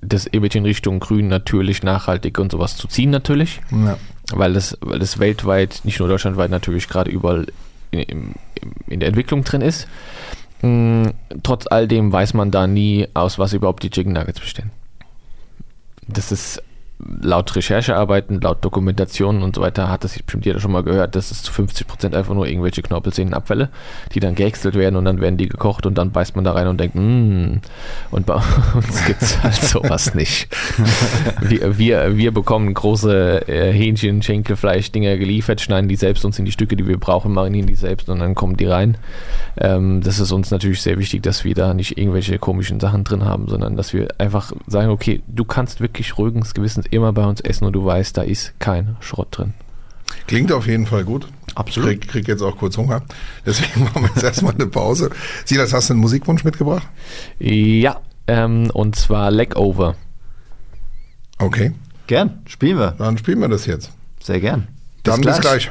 das 0.01 0.27
Image 0.27 0.57
in 0.57 0.65
Richtung 0.65 0.99
grün, 1.01 1.29
natürlich, 1.29 1.83
nachhaltig 1.83 2.39
und 2.39 2.51
sowas 2.53 2.77
zu 2.77 2.89
ziehen 2.89 3.11
natürlich. 3.11 3.61
Ja. 3.71 3.97
Weil, 4.33 4.53
das, 4.53 4.77
weil 4.81 4.99
das 4.99 5.19
weltweit, 5.19 5.81
nicht 5.85 6.01
nur 6.01 6.09
deutschlandweit, 6.09 6.51
natürlich 6.51 6.89
gerade 6.89 7.11
überall 7.11 7.47
in, 7.91 8.35
in, 8.89 9.01
der 9.01 9.09
Entwicklung 9.09 9.45
drin 9.45 9.61
ist. 9.61 9.87
Mhm, 10.63 11.13
trotz 11.43 11.67
all 11.69 11.87
dem 11.87 12.13
weiß 12.13 12.35
man 12.35 12.51
da 12.51 12.67
nie, 12.67 13.07
aus 13.15 13.39
was 13.39 13.53
überhaupt 13.53 13.83
die 13.83 13.91
Chicken 13.91 14.13
Nuggets 14.13 14.41
bestehen 14.41 14.71
das 16.09 16.33
ist 16.33 16.63
laut 17.21 17.55
Recherchearbeiten, 17.55 18.41
laut 18.41 18.65
Dokumentationen 18.65 19.43
und 19.43 19.57
so 19.57 19.63
weiter, 19.63 19.91
hat 19.91 20.05
das 20.05 20.19
bestimmt 20.23 20.47
jeder 20.47 20.61
schon 20.61 20.73
mal 20.73 20.83
gehört, 20.83 21.17
das 21.17 21.31
ist 21.31 21.45
zu 21.45 21.53
50 21.53 21.87
Prozent 21.87 22.15
einfach 22.15 22.35
nur 22.35 22.47
irgendwelche 22.47 22.83
Knorpelsehnenabfälle, 22.83 23.71
die 24.15 24.21
dann 24.21 24.35
gehäckselt 24.35 24.75
werden 24.75 24.97
und 24.97 25.05
dann 25.05 25.21
werden 25.21 25.37
die 25.37 25.49
gekocht 25.49 25.87
und 25.87 25.99
dann 25.99 26.13
beißt 26.13 26.37
man 26.37 26.45
da 26.45 26.53
rein 26.53 26.69
und 26.69 26.79
denkt, 26.79 26.95
mmm, 26.95 27.61
und 28.11 28.27
bei 28.27 28.35
uns 28.75 29.05
gibt 29.05 29.23
es 29.23 29.43
halt 29.43 29.55
sowas 29.55 30.15
nicht. 30.15 30.49
Wir, 31.41 31.79
wir, 31.79 32.17
wir 32.17 32.33
bekommen 32.33 32.73
große 32.73 33.49
äh, 33.49 33.73
Hähnchen, 33.73 34.23
Schenkelfleisch, 34.23 34.93
Dinger 34.93 35.17
geliefert, 35.17 35.61
schneiden 35.61 35.89
die 35.89 35.97
selbst 35.97 36.25
uns 36.25 36.39
in 36.39 36.45
die 36.45 36.53
Stücke, 36.53 36.77
die 36.77 36.87
wir 36.87 36.99
brauchen, 36.99 37.33
marinieren 37.33 37.67
die 37.67 37.75
selbst 37.75 38.09
und 38.09 38.21
dann 38.21 38.35
kommen 38.35 38.57
die 38.57 38.67
rein. 38.67 38.97
Ähm, 39.59 40.01
das 40.03 40.19
ist 40.19 40.33
uns 40.33 40.51
natürlich 40.51 40.83
sehr 40.83 40.99
wichtig, 40.99 41.23
dass 41.23 41.45
wir 41.45 41.55
da 41.55 41.75
nicht 41.75 41.99
irgendwelche 41.99 42.39
komischen 42.39 42.81
Sachen 42.81 43.05
drin 43.05 43.25
haben, 43.25 43.49
sondern 43.49 43.77
dass 43.77 43.93
wir 43.93 44.09
einfach 44.19 44.53
sagen, 44.67 44.91
okay, 44.91 45.23
du 45.27 45.45
kannst 45.45 45.81
wirklich 45.81 46.17
ruhiges 46.17 46.55
Gewissens 46.55 46.87
immer 46.93 47.13
bei 47.13 47.25
uns 47.25 47.41
essen 47.41 47.65
und 47.65 47.73
du 47.73 47.85
weißt, 47.85 48.17
da 48.17 48.23
ist 48.23 48.59
kein 48.59 48.97
Schrott 49.01 49.29
drin. 49.31 49.55
Klingt 50.27 50.53
auf 50.53 50.67
jeden 50.67 50.87
Fall 50.87 51.05
gut. 51.05 51.29
Absolut. 51.55 51.91
Ich 51.91 52.01
krieg, 52.01 52.11
krieg 52.11 52.29
jetzt 52.29 52.43
auch 52.43 52.57
kurz 52.57 52.77
Hunger. 52.77 53.03
Deswegen 53.47 53.85
machen 53.85 54.03
wir 54.03 54.09
jetzt 54.09 54.23
erstmal 54.23 54.55
eine 54.55 54.67
Pause. 54.67 55.11
Silas, 55.45 55.73
hast 55.73 55.89
du 55.89 55.95
einen 55.95 56.01
Musikwunsch 56.01 56.45
mitgebracht? 56.45 56.87
Ja, 57.39 58.01
ähm, 58.27 58.71
und 58.73 58.97
zwar 58.97 59.31
Legover. 59.31 59.97
Okay, 61.39 61.73
Gern, 62.07 62.43
spielen 62.47 62.79
wir. 62.79 62.93
dann 62.99 63.19
spielen 63.19 63.41
wir 63.41 63.49
das 63.49 63.67
jetzt. 63.67 63.91
Sehr 64.23 64.41
gern. 64.41 64.69
Dann 65.03 65.21
bis 65.21 65.41
gleich. 65.41 65.71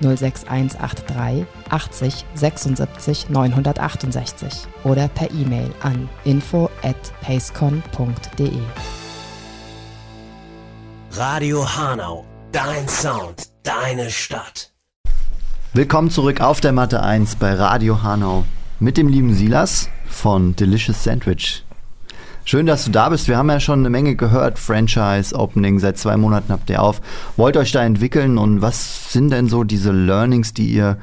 06183 0.00 1.46
80 1.70 2.24
76 2.34 3.28
968 3.28 4.66
oder 4.84 5.08
per 5.08 5.30
E-Mail 5.30 5.70
an 5.82 6.08
info 6.24 6.70
at 6.82 6.96
pacecon.de. 7.20 8.60
Radio 11.12 11.66
Hanau, 11.76 12.26
dein 12.52 12.88
Sound, 12.88 13.48
deine 13.62 14.10
Stadt. 14.10 14.72
Willkommen 15.72 16.10
zurück 16.10 16.40
auf 16.40 16.60
der 16.60 16.72
Matte 16.72 17.02
1 17.02 17.36
bei 17.36 17.52
Radio 17.52 18.02
Hanau 18.02 18.44
mit 18.80 18.96
dem 18.96 19.08
lieben 19.08 19.34
Silas 19.34 19.88
von 20.06 20.56
Delicious 20.56 21.04
Sandwich. 21.04 21.65
Schön, 22.48 22.66
dass 22.66 22.84
du 22.84 22.92
da 22.92 23.08
bist. 23.08 23.26
Wir 23.26 23.36
haben 23.36 23.50
ja 23.50 23.58
schon 23.58 23.80
eine 23.80 23.90
Menge 23.90 24.14
gehört. 24.14 24.60
Franchise, 24.60 25.34
Opening, 25.34 25.80
seit 25.80 25.98
zwei 25.98 26.16
Monaten 26.16 26.52
habt 26.52 26.70
ihr 26.70 26.80
auf. 26.80 27.00
Wollt 27.36 27.56
euch 27.56 27.72
da 27.72 27.84
entwickeln 27.84 28.38
und 28.38 28.62
was 28.62 29.12
sind 29.12 29.30
denn 29.30 29.48
so 29.48 29.64
diese 29.64 29.90
Learnings, 29.90 30.54
die 30.54 30.68
ihr 30.68 30.96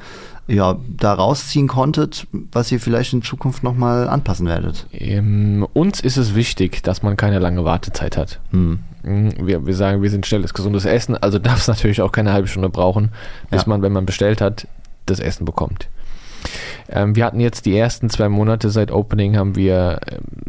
ja, 0.46 0.76
da 0.88 1.12
rausziehen 1.12 1.68
konntet, 1.68 2.26
was 2.50 2.72
ihr 2.72 2.80
vielleicht 2.80 3.12
in 3.12 3.20
Zukunft 3.22 3.62
nochmal 3.62 4.08
anpassen 4.08 4.46
werdet? 4.46 4.86
Ähm, 4.92 5.66
uns 5.74 6.00
ist 6.00 6.16
es 6.16 6.34
wichtig, 6.34 6.82
dass 6.82 7.02
man 7.02 7.18
keine 7.18 7.38
lange 7.40 7.62
Wartezeit 7.64 8.16
hat. 8.16 8.40
Hm. 8.50 8.78
Mhm, 9.02 9.32
Wir, 9.46 9.66
wir 9.66 9.74
sagen, 9.74 10.00
wir 10.00 10.08
sind 10.10 10.24
schnelles, 10.24 10.54
gesundes 10.54 10.86
Essen, 10.86 11.14
also 11.14 11.38
darf 11.40 11.58
es 11.60 11.68
natürlich 11.68 12.00
auch 12.00 12.12
keine 12.12 12.32
halbe 12.32 12.48
Stunde 12.48 12.70
brauchen, 12.70 13.10
bis 13.50 13.62
Ja. 13.62 13.68
man, 13.68 13.82
wenn 13.82 13.92
man 13.92 14.06
bestellt 14.06 14.40
hat, 14.40 14.66
das 15.04 15.20
Essen 15.20 15.44
bekommt. 15.44 15.88
Ähm, 16.90 17.16
wir 17.16 17.24
hatten 17.24 17.40
jetzt 17.40 17.64
die 17.64 17.74
ersten 17.76 18.10
zwei 18.10 18.28
Monate 18.28 18.68
seit 18.68 18.90
Opening, 18.90 19.36
haben 19.38 19.56
wir, 19.56 20.00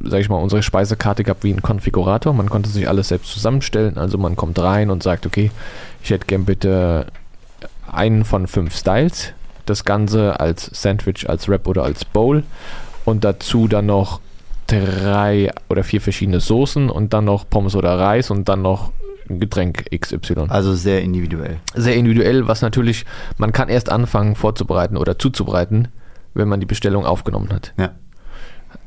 ähm, 0.05 0.11
sag 0.11 0.21
ich 0.21 0.29
mal, 0.29 0.37
unsere 0.37 0.63
Speisekarte 0.63 1.23
gehabt 1.23 1.43
wie 1.43 1.51
ein 1.51 1.61
Konfigurator. 1.61 2.33
Man 2.33 2.49
konnte 2.49 2.69
sich 2.69 2.87
alles 2.87 3.09
selbst 3.09 3.31
zusammenstellen. 3.31 3.97
Also 3.97 4.17
man 4.17 4.35
kommt 4.35 4.59
rein 4.59 4.89
und 4.89 5.03
sagt, 5.03 5.25
okay, 5.25 5.51
ich 6.03 6.09
hätte 6.09 6.25
gern 6.25 6.45
bitte 6.45 7.07
einen 7.91 8.25
von 8.25 8.47
fünf 8.47 8.75
Styles. 8.75 9.33
Das 9.65 9.85
Ganze 9.85 10.39
als 10.39 10.69
Sandwich, 10.73 11.27
als 11.27 11.47
Wrap 11.49 11.67
oder 11.67 11.83
als 11.83 12.05
Bowl. 12.05 12.43
Und 13.03 13.23
dazu 13.23 13.67
dann 13.67 13.87
noch 13.87 14.19
drei 14.67 15.51
oder 15.69 15.83
vier 15.83 16.01
verschiedene 16.01 16.39
Soßen 16.39 16.89
und 16.89 17.13
dann 17.13 17.25
noch 17.25 17.47
Pommes 17.49 17.75
oder 17.75 17.99
Reis 17.99 18.31
und 18.31 18.49
dann 18.49 18.61
noch 18.61 18.91
ein 19.29 19.39
Getränk 19.39 19.85
XY. 19.95 20.45
Also 20.49 20.73
sehr 20.73 21.01
individuell. 21.01 21.57
Sehr 21.73 21.95
individuell, 21.95 22.47
was 22.47 22.61
natürlich, 22.61 23.05
man 23.37 23.51
kann 23.51 23.69
erst 23.69 23.89
anfangen 23.89 24.35
vorzubereiten 24.35 24.97
oder 24.97 25.17
zuzubereiten, 25.17 25.87
wenn 26.33 26.47
man 26.47 26.59
die 26.59 26.65
Bestellung 26.65 27.05
aufgenommen 27.05 27.49
hat. 27.51 27.73
Ja. 27.77 27.91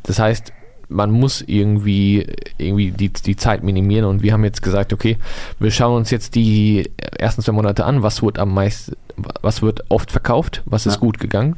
Das 0.02 0.18
heißt, 0.18 0.52
man 0.88 1.10
muss 1.10 1.42
irgendwie, 1.46 2.26
irgendwie 2.56 2.90
die, 2.90 3.10
die 3.10 3.36
Zeit 3.36 3.62
minimieren 3.62 4.06
und 4.06 4.22
wir 4.22 4.32
haben 4.32 4.44
jetzt 4.44 4.62
gesagt, 4.62 4.92
okay, 4.92 5.18
wir 5.58 5.70
schauen 5.70 5.96
uns 5.96 6.10
jetzt 6.10 6.34
die 6.34 6.90
ersten 7.18 7.42
zwei 7.42 7.52
Monate 7.52 7.84
an, 7.84 8.02
was 8.02 8.22
wird 8.22 8.38
am 8.38 8.54
meisten, 8.54 8.96
was 9.42 9.62
wird 9.62 9.84
oft 9.90 10.10
verkauft, 10.10 10.62
was 10.64 10.86
ist 10.86 10.94
Ja. 10.94 11.00
gut 11.00 11.18
gegangen 11.20 11.56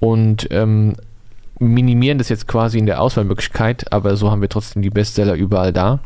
und 0.00 0.48
ähm, 0.50 0.94
minimieren 1.58 2.18
das 2.18 2.28
jetzt 2.28 2.48
quasi 2.48 2.78
in 2.78 2.86
der 2.86 3.00
Auswahlmöglichkeit, 3.00 3.92
aber 3.92 4.16
so 4.16 4.30
haben 4.30 4.40
wir 4.40 4.48
trotzdem 4.48 4.82
die 4.82 4.90
Bestseller 4.90 5.34
überall 5.34 5.72
da. 5.72 6.00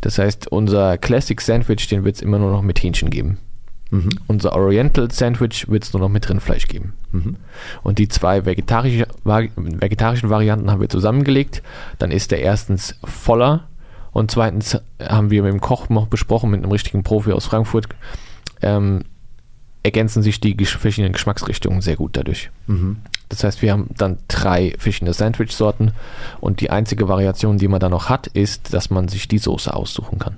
Das 0.00 0.18
heißt, 0.18 0.46
unser 0.52 0.96
Classic 0.98 1.40
Sandwich, 1.40 1.88
den 1.88 2.04
wird 2.04 2.16
es 2.16 2.22
immer 2.22 2.38
nur 2.38 2.52
noch 2.52 2.62
mit 2.62 2.82
Hähnchen 2.82 3.10
geben. 3.10 3.38
Mhm. 3.92 4.08
Unser 4.26 4.54
Oriental 4.54 5.10
Sandwich 5.10 5.68
wird 5.68 5.84
es 5.84 5.92
nur 5.92 6.00
noch 6.00 6.08
mit 6.08 6.26
Rindfleisch 6.28 6.66
geben. 6.66 6.94
Mhm. 7.12 7.36
Und 7.82 7.98
die 7.98 8.08
zwei 8.08 8.46
vegetarische, 8.46 9.06
vegetarischen 9.24 10.30
Varianten 10.30 10.70
haben 10.70 10.80
wir 10.80 10.88
zusammengelegt. 10.88 11.62
Dann 11.98 12.10
ist 12.10 12.30
der 12.30 12.40
erstens 12.40 12.96
voller 13.04 13.68
und 14.12 14.30
zweitens 14.30 14.78
haben 14.98 15.30
wir 15.30 15.42
mit 15.42 15.52
dem 15.52 15.60
Koch 15.60 15.90
noch 15.90 16.06
besprochen, 16.06 16.50
mit 16.50 16.62
einem 16.62 16.72
richtigen 16.72 17.02
Profi 17.02 17.32
aus 17.32 17.44
Frankfurt, 17.44 17.86
ähm, 18.62 19.02
ergänzen 19.82 20.22
sich 20.22 20.40
die 20.40 20.56
gesch- 20.56 20.78
verschiedenen 20.78 21.12
Geschmacksrichtungen 21.12 21.82
sehr 21.82 21.96
gut 21.96 22.16
dadurch. 22.16 22.50
Mhm. 22.68 22.96
Das 23.28 23.44
heißt, 23.44 23.60
wir 23.60 23.72
haben 23.72 23.90
dann 23.96 24.18
drei 24.28 24.74
verschiedene 24.78 25.12
Sandwich-Sorten 25.12 25.92
und 26.40 26.60
die 26.60 26.70
einzige 26.70 27.08
Variation, 27.08 27.58
die 27.58 27.68
man 27.68 27.80
da 27.80 27.90
noch 27.90 28.08
hat, 28.08 28.26
ist, 28.28 28.72
dass 28.72 28.88
man 28.88 29.08
sich 29.08 29.28
die 29.28 29.38
Soße 29.38 29.74
aussuchen 29.74 30.18
kann. 30.18 30.36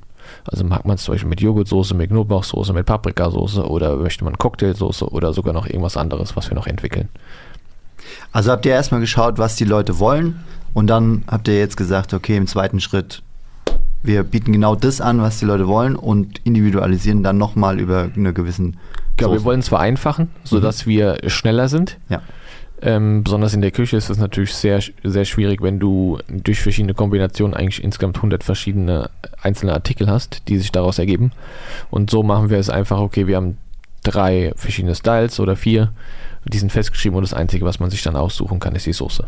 Also 0.50 0.64
mag 0.64 0.84
man 0.84 0.96
es 0.96 1.04
zum 1.04 1.14
Beispiel 1.14 1.28
mit 1.28 1.40
Joghurtsoße, 1.40 1.94
mit 1.94 2.10
Knoblauchsoße, 2.10 2.72
mit 2.72 2.86
Paprikasauce 2.86 3.58
oder 3.58 3.96
möchte 3.96 4.24
man 4.24 4.38
Cocktailsoße 4.38 5.08
oder 5.08 5.32
sogar 5.32 5.52
noch 5.52 5.66
irgendwas 5.66 5.96
anderes, 5.96 6.36
was 6.36 6.50
wir 6.50 6.54
noch 6.54 6.66
entwickeln. 6.66 7.08
Also 8.32 8.50
habt 8.50 8.66
ihr 8.66 8.72
erstmal 8.72 9.00
geschaut, 9.00 9.38
was 9.38 9.56
die 9.56 9.64
Leute 9.64 9.98
wollen 9.98 10.44
und 10.74 10.88
dann 10.88 11.24
habt 11.26 11.48
ihr 11.48 11.58
jetzt 11.58 11.76
gesagt, 11.76 12.12
okay, 12.14 12.36
im 12.36 12.46
zweiten 12.46 12.80
Schritt, 12.80 13.22
wir 14.02 14.22
bieten 14.22 14.52
genau 14.52 14.74
das 14.74 15.00
an, 15.00 15.22
was 15.22 15.38
die 15.38 15.46
Leute 15.46 15.66
wollen 15.66 15.96
und 15.96 16.40
individualisieren 16.44 17.22
dann 17.22 17.38
nochmal 17.38 17.80
über 17.80 18.10
eine 18.14 18.34
gewissen 18.34 18.76
Genau, 19.16 19.30
wir 19.30 19.38
Soße. 19.38 19.44
wollen 19.46 19.60
es 19.60 19.68
vereinfachen, 19.68 20.28
sodass 20.42 20.86
wir 20.86 21.18
schneller 21.28 21.68
sind. 21.68 21.98
Ja. 22.08 22.20
Ähm, 22.86 23.24
besonders 23.24 23.54
in 23.54 23.62
der 23.62 23.70
Küche 23.70 23.96
ist 23.96 24.10
es 24.10 24.18
natürlich 24.18 24.54
sehr, 24.54 24.82
sehr 25.02 25.24
schwierig, 25.24 25.62
wenn 25.62 25.78
du 25.78 26.18
durch 26.28 26.60
verschiedene 26.60 26.92
Kombinationen 26.92 27.54
eigentlich 27.54 27.82
insgesamt 27.82 28.16
100 28.16 28.44
verschiedene 28.44 29.08
einzelne 29.40 29.72
Artikel 29.72 30.10
hast, 30.10 30.42
die 30.48 30.58
sich 30.58 30.70
daraus 30.70 30.98
ergeben. 30.98 31.32
Und 31.90 32.10
so 32.10 32.22
machen 32.22 32.50
wir 32.50 32.58
es 32.58 32.68
einfach, 32.68 33.00
okay, 33.00 33.26
wir 33.26 33.36
haben 33.36 33.56
drei 34.02 34.52
verschiedene 34.54 34.94
Styles 34.94 35.40
oder 35.40 35.56
vier, 35.56 35.92
die 36.44 36.58
sind 36.58 36.72
festgeschrieben 36.72 37.16
und 37.16 37.22
das 37.22 37.32
Einzige, 37.32 37.64
was 37.64 37.80
man 37.80 37.88
sich 37.88 38.02
dann 38.02 38.16
aussuchen 38.16 38.60
kann, 38.60 38.76
ist 38.76 38.84
die 38.84 38.92
Soße. 38.92 39.24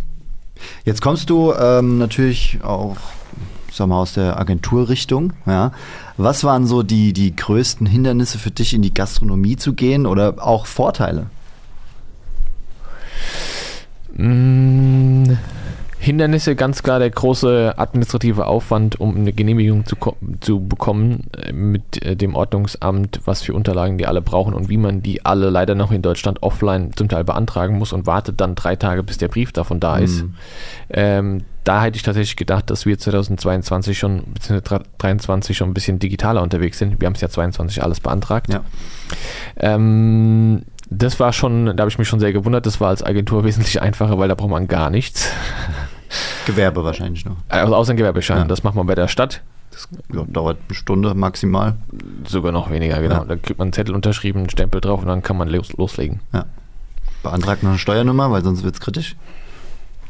Jetzt 0.84 1.00
kommst 1.00 1.30
du 1.30 1.54
ähm, 1.54 1.96
natürlich 1.96 2.58
auch 2.62 2.98
sag 3.72 3.88
mal, 3.88 4.00
aus 4.00 4.14
der 4.14 4.38
Agenturrichtung. 4.38 5.32
Ja. 5.46 5.72
Was 6.18 6.44
waren 6.44 6.66
so 6.66 6.82
die, 6.82 7.14
die 7.14 7.34
größten 7.34 7.86
Hindernisse 7.86 8.38
für 8.38 8.50
dich, 8.50 8.74
in 8.74 8.82
die 8.82 8.92
Gastronomie 8.92 9.56
zu 9.56 9.72
gehen 9.72 10.04
oder 10.04 10.34
auch 10.46 10.66
Vorteile? 10.66 11.30
Mm, 14.16 15.36
Hindernisse, 15.98 16.54
ganz 16.54 16.82
klar 16.82 16.98
der 16.98 17.10
große 17.10 17.74
administrative 17.76 18.46
Aufwand, 18.46 19.00
um 19.00 19.16
eine 19.16 19.32
Genehmigung 19.32 19.86
zu, 19.86 19.96
zu 20.40 20.60
bekommen 20.60 21.24
äh, 21.36 21.52
mit 21.52 22.04
äh, 22.04 22.14
dem 22.14 22.34
Ordnungsamt, 22.34 23.20
was 23.24 23.42
für 23.42 23.54
Unterlagen 23.54 23.98
die 23.98 24.06
alle 24.06 24.22
brauchen 24.22 24.54
und 24.54 24.68
wie 24.68 24.76
man 24.76 25.02
die 25.02 25.24
alle 25.24 25.50
leider 25.50 25.74
noch 25.74 25.90
in 25.90 26.02
Deutschland 26.02 26.42
offline 26.42 26.92
zum 26.94 27.08
Teil 27.08 27.24
beantragen 27.24 27.78
muss 27.78 27.92
und 27.92 28.06
wartet 28.06 28.40
dann 28.40 28.54
drei 28.54 28.76
Tage, 28.76 29.02
bis 29.02 29.18
der 29.18 29.28
Brief 29.28 29.52
davon 29.52 29.80
da 29.80 29.96
ist. 29.96 30.22
Mhm. 30.22 30.34
Ähm, 30.90 31.44
da 31.64 31.82
hätte 31.82 31.96
ich 31.96 32.04
tatsächlich 32.04 32.36
gedacht, 32.36 32.70
dass 32.70 32.86
wir 32.86 32.96
2022 32.96 33.98
schon, 33.98 34.22
beziehungsweise 34.34 34.62
2023 34.62 35.56
schon 35.56 35.70
ein 35.70 35.74
bisschen 35.74 35.98
digitaler 35.98 36.42
unterwegs 36.42 36.78
sind. 36.78 37.00
Wir 37.00 37.06
haben 37.06 37.14
es 37.14 37.20
ja 37.20 37.28
22 37.28 37.82
alles 37.82 37.98
beantragt. 37.98 38.52
Ja. 38.52 38.60
Ähm, 39.56 40.62
das 40.88 41.18
war 41.20 41.32
schon, 41.32 41.66
da 41.66 41.82
habe 41.82 41.90
ich 41.90 41.98
mich 41.98 42.08
schon 42.08 42.20
sehr 42.20 42.32
gewundert. 42.32 42.66
Das 42.66 42.80
war 42.80 42.88
als 42.88 43.02
Agentur 43.02 43.44
wesentlich 43.44 43.80
einfacher, 43.82 44.18
weil 44.18 44.28
da 44.28 44.34
braucht 44.34 44.50
man 44.50 44.68
gar 44.68 44.90
nichts. 44.90 45.30
Gewerbe 46.46 46.84
wahrscheinlich 46.84 47.24
noch. 47.24 47.36
Also 47.48 47.74
außer 47.74 47.92
ein 47.92 47.96
Gewerbeschein. 47.96 48.38
Ja. 48.38 48.44
Das 48.44 48.62
macht 48.62 48.76
man 48.76 48.86
bei 48.86 48.94
der 48.94 49.08
Stadt. 49.08 49.42
Das 49.70 49.88
ja, 50.14 50.24
dauert 50.26 50.58
eine 50.68 50.74
Stunde 50.74 51.14
maximal. 51.14 51.74
Sogar 52.26 52.52
noch 52.52 52.70
weniger, 52.70 53.00
genau. 53.00 53.16
Ja. 53.16 53.24
Da 53.24 53.36
kriegt 53.36 53.58
man 53.58 53.66
einen 53.66 53.72
Zettel 53.72 53.94
unterschrieben, 53.94 54.40
einen 54.40 54.50
Stempel 54.50 54.80
drauf 54.80 55.00
und 55.00 55.08
dann 55.08 55.22
kann 55.22 55.36
man 55.36 55.48
los, 55.48 55.72
loslegen. 55.72 56.20
Beantragt 57.22 57.62
noch 57.62 57.70
eine 57.70 57.78
Steuernummer, 57.78 58.30
weil 58.30 58.44
sonst 58.44 58.62
wird 58.62 58.74
es 58.74 58.80
kritisch. 58.80 59.16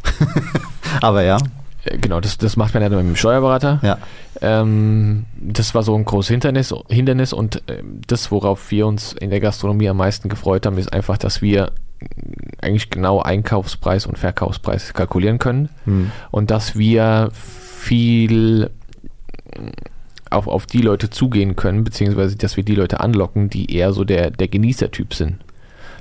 Aber 1.00 1.22
ja, 1.22 1.38
Äh, 1.38 1.65
Genau, 2.00 2.20
das, 2.20 2.38
das 2.38 2.56
macht 2.56 2.74
man 2.74 2.82
ja 2.82 2.88
dann 2.88 2.98
mit 2.98 3.06
dem 3.08 3.16
Steuerberater. 3.16 3.80
ja. 3.82 3.98
Ähm, 4.42 5.24
das 5.40 5.74
war 5.74 5.82
so 5.82 5.94
ein 5.94 6.04
großes 6.04 6.28
Hindernis, 6.28 6.74
Hindernis 6.90 7.32
und 7.32 7.62
ähm, 7.68 8.00
das, 8.06 8.30
worauf 8.30 8.70
wir 8.70 8.86
uns 8.86 9.12
in 9.14 9.30
der 9.30 9.40
Gastronomie 9.40 9.88
am 9.88 9.96
meisten 9.96 10.28
gefreut 10.28 10.66
haben, 10.66 10.76
ist 10.78 10.92
einfach, 10.92 11.16
dass 11.16 11.40
wir 11.40 11.72
eigentlich 12.60 12.90
genau 12.90 13.20
Einkaufspreis 13.22 14.04
und 14.04 14.18
Verkaufspreis 14.18 14.92
kalkulieren 14.92 15.38
können 15.38 15.70
Hm. 15.86 16.10
und 16.30 16.50
dass 16.50 16.76
wir 16.76 17.30
viel 17.32 18.70
auf, 20.30 20.48
auf 20.48 20.66
die 20.66 20.82
Leute 20.82 21.08
zugehen 21.08 21.56
können, 21.56 21.84
beziehungsweise 21.84 22.36
dass 22.36 22.56
wir 22.56 22.64
die 22.64 22.74
Leute 22.74 23.00
anlocken, 23.00 23.48
die 23.48 23.72
eher 23.74 23.92
so 23.92 24.04
der, 24.04 24.30
der 24.30 24.48
Genießertyp 24.48 25.14
sind. 25.14 25.36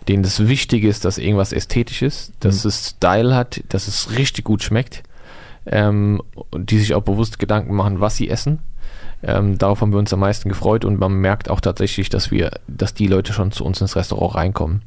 denen 0.08 0.22
das 0.24 0.48
wichtig 0.48 0.84
ist, 0.84 1.04
dass 1.06 1.18
irgendwas 1.18 1.52
ästhetisch 1.52 2.02
ist, 2.04 2.32
dass 2.40 2.64
Mhm. 2.64 2.68
es 2.70 2.90
Style 2.90 3.34
hat, 3.36 3.62
dass 3.70 3.88
es 3.88 4.12
richtig 4.18 4.44
gut 4.46 4.62
schmeckt 4.62 5.02
ähm, 5.66 6.22
die 6.56 6.80
sich 6.80 6.94
auch 6.94 7.04
bewusst 7.04 7.40
Gedanken 7.40 7.76
machen, 7.76 8.00
was 8.00 8.18
sie 8.18 8.30
essen. 8.30 8.60
Ähm, 9.24 9.58
darauf 9.58 9.82
haben 9.82 9.92
wir 9.92 10.00
uns 10.00 10.14
am 10.14 10.20
meisten 10.20 10.50
gefreut 10.50 10.86
und 10.86 11.00
man 11.00 11.14
merkt 11.14 11.50
auch 11.50 11.60
tatsächlich, 11.60 12.10
dass 12.10 12.32
wir, 12.32 12.52
dass 12.68 12.94
die 12.94 13.08
Leute 13.08 13.34
schon 13.34 13.52
zu 13.52 13.66
uns 13.66 13.82
ins 13.82 13.96
Restaurant 13.96 14.36
reinkommen 14.36 14.82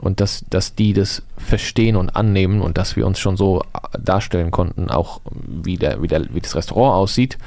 und 0.00 0.20
dass, 0.20 0.44
dass 0.50 0.74
die 0.74 0.92
das 0.92 1.22
verstehen 1.36 1.96
und 1.96 2.10
annehmen 2.10 2.60
und 2.60 2.78
dass 2.78 2.96
wir 2.96 3.06
uns 3.06 3.18
schon 3.18 3.36
so 3.36 3.60
äh, 3.60 3.98
darstellen 3.98 4.50
konnten, 4.50 4.90
auch 4.90 5.20
wie, 5.30 5.76
der, 5.76 6.02
wie, 6.02 6.08
der, 6.08 6.34
wie 6.34 6.40
das 6.40 6.56
Restaurant 6.56 6.94
aussieht, 6.94 7.38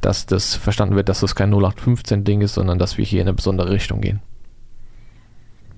dass 0.00 0.26
das 0.26 0.54
verstanden 0.54 0.96
wird, 0.96 1.08
dass 1.08 1.20
das 1.20 1.34
kein 1.34 1.52
0815-Ding 1.54 2.40
ist, 2.40 2.54
sondern 2.54 2.78
dass 2.78 2.98
wir 2.98 3.04
hier 3.04 3.22
in 3.22 3.28
eine 3.28 3.34
besondere 3.34 3.70
Richtung 3.70 4.00
gehen. 4.00 4.20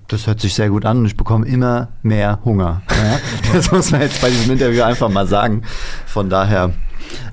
Das 0.09 0.25
hört 0.25 0.41
sich 0.41 0.55
sehr 0.55 0.69
gut 0.69 0.85
an 0.85 0.97
und 0.97 1.05
ich 1.05 1.15
bekomme 1.15 1.45
immer 1.45 1.89
mehr 2.01 2.39
Hunger. 2.43 2.81
Ja? 2.89 3.19
Das 3.53 3.71
muss 3.71 3.91
man 3.91 4.01
jetzt 4.01 4.21
bei 4.21 4.29
diesem 4.29 4.51
Interview 4.51 4.83
einfach 4.83 5.09
mal 5.09 5.27
sagen. 5.27 5.61
Von 6.07 6.29
daher, 6.29 6.73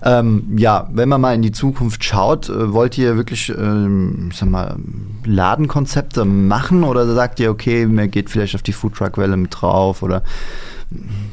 ähm, 0.02 0.56
ja, 0.58 0.86
wenn 0.92 1.08
man 1.08 1.22
mal 1.22 1.34
in 1.34 1.40
die 1.40 1.52
Zukunft 1.52 2.04
schaut, 2.04 2.50
äh, 2.50 2.72
wollt 2.72 2.98
ihr 2.98 3.16
wirklich, 3.16 3.48
ähm, 3.48 4.28
ich 4.30 4.36
sag 4.36 4.50
mal, 4.50 4.76
Ladenkonzepte 5.24 6.26
machen 6.26 6.84
oder 6.84 7.06
sagt 7.14 7.40
ihr, 7.40 7.50
okay, 7.50 7.86
mir 7.86 8.08
geht 8.08 8.28
vielleicht 8.28 8.54
auf 8.54 8.62
die 8.62 8.72
Foodtruck-Welle 8.72 9.38
mit 9.38 9.56
drauf 9.58 10.02
oder 10.02 10.22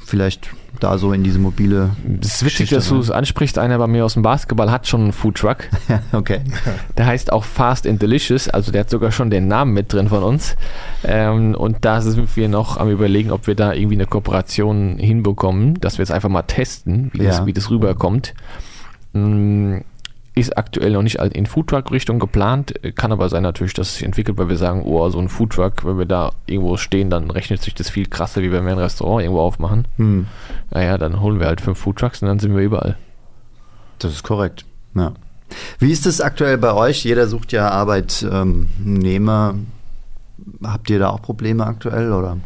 vielleicht 0.06 0.50
da 0.84 0.98
so 0.98 1.14
in 1.14 1.24
diese 1.24 1.40
mobile. 1.40 1.92
Es 2.22 2.36
ist 2.36 2.44
Geschichte 2.44 2.76
dass 2.76 2.90
du 2.90 3.00
es 3.00 3.10
ansprichst. 3.10 3.58
Einer 3.58 3.78
bei 3.78 3.88
mir 3.88 4.06
aus 4.06 4.14
dem 4.14 4.22
Basketball 4.24 4.70
hat 4.72 4.88
schon 4.88 5.02
einen 5.02 5.12
Foodtruck. 5.14 5.70
okay. 6.12 6.42
Der 6.98 7.06
heißt 7.06 7.32
auch 7.32 7.44
Fast 7.44 7.88
and 7.88 8.02
Delicious, 8.02 8.50
also 8.50 8.72
der 8.72 8.82
hat 8.82 8.90
sogar 8.90 9.12
schon 9.12 9.30
den 9.30 9.48
Namen 9.48 9.74
mit 9.74 9.92
drin 9.94 10.10
von 10.10 10.24
uns. 10.24 10.56
Ähm, 11.04 11.56
und 11.56 11.78
da 11.86 12.02
sind 12.02 12.36
wir 12.36 12.50
noch 12.50 12.78
am 12.78 12.90
überlegen, 12.90 13.32
ob 13.32 13.48
wir 13.48 13.56
da 13.56 13.74
irgendwie 13.74 13.96
eine 13.96 14.06
Kooperation 14.06 14.98
hinbekommen, 14.98 15.80
dass 15.80 15.98
wir 15.98 16.04
jetzt 16.04 16.12
einfach 16.12 16.30
mal 16.30 16.44
testen, 16.44 17.10
wie, 17.14 17.24
Ja. 17.24 17.30
das, 17.30 17.46
wie 17.46 17.54
das 17.54 17.70
rüberkommt. 17.70 18.34
Mm, 19.14 19.78
Ist 20.36 20.58
aktuell 20.58 20.94
noch 20.94 21.04
nicht 21.04 21.18
in 21.20 21.46
Foodtruck-Richtung 21.46 22.18
geplant, 22.18 22.74
kann 22.96 23.12
aber 23.12 23.30
sein 23.30 23.44
natürlich, 23.44 23.74
dass 23.76 23.90
es 23.90 23.94
sich 23.96 24.04
entwickelt, 24.04 24.38
weil 24.40 24.50
wir 24.50 24.58
sagen, 24.58 24.82
oh, 24.84 25.08
so 25.10 25.20
ein 25.20 25.30
Foodtruck, 25.30 25.86
wenn 25.86 26.00
wir 26.00 26.08
da 26.08 26.32
irgendwo 26.48 26.76
stehen, 26.78 27.12
dann 27.12 27.30
rechnet 27.30 27.62
sich 27.62 27.76
das 27.76 27.90
viel 27.92 28.08
krasser, 28.08 28.42
wie 28.42 28.52
wenn 28.52 28.66
wir 28.66 28.72
ein 28.72 28.80
Restaurant 28.80 29.22
irgendwo 29.24 29.42
aufmachen. 29.42 29.88
Hm, 29.98 30.26
Naja, 30.72 30.98
dann 30.98 31.22
holen 31.22 31.40
wir 31.40 31.46
halt 31.46 31.62
fünf 31.62 31.78
Foodtrucks 31.78 32.22
und 32.24 32.30
dann 32.30 32.40
sind 32.40 32.56
wir 32.56 32.64
überall. 32.64 32.98
das 34.00 34.12
ist 34.14 34.24
korrekt. 34.24 34.66
Ja. 34.96 35.14
Wie 35.78 35.92
ist 35.92 36.08
es 36.08 36.20
aktuell 36.20 36.58
bei 36.58 36.74
euch? 36.74 37.04
Jeder 37.04 37.28
sucht 37.28 37.52
ja 37.52 37.70
Arbeitnehmer. 37.70 39.56
Habt 40.64 40.90
ihr 40.90 41.00
da 41.00 41.10
auch 41.10 41.22
Probleme 41.22 41.66
aktuell 41.66 42.12
oder? 42.12 42.38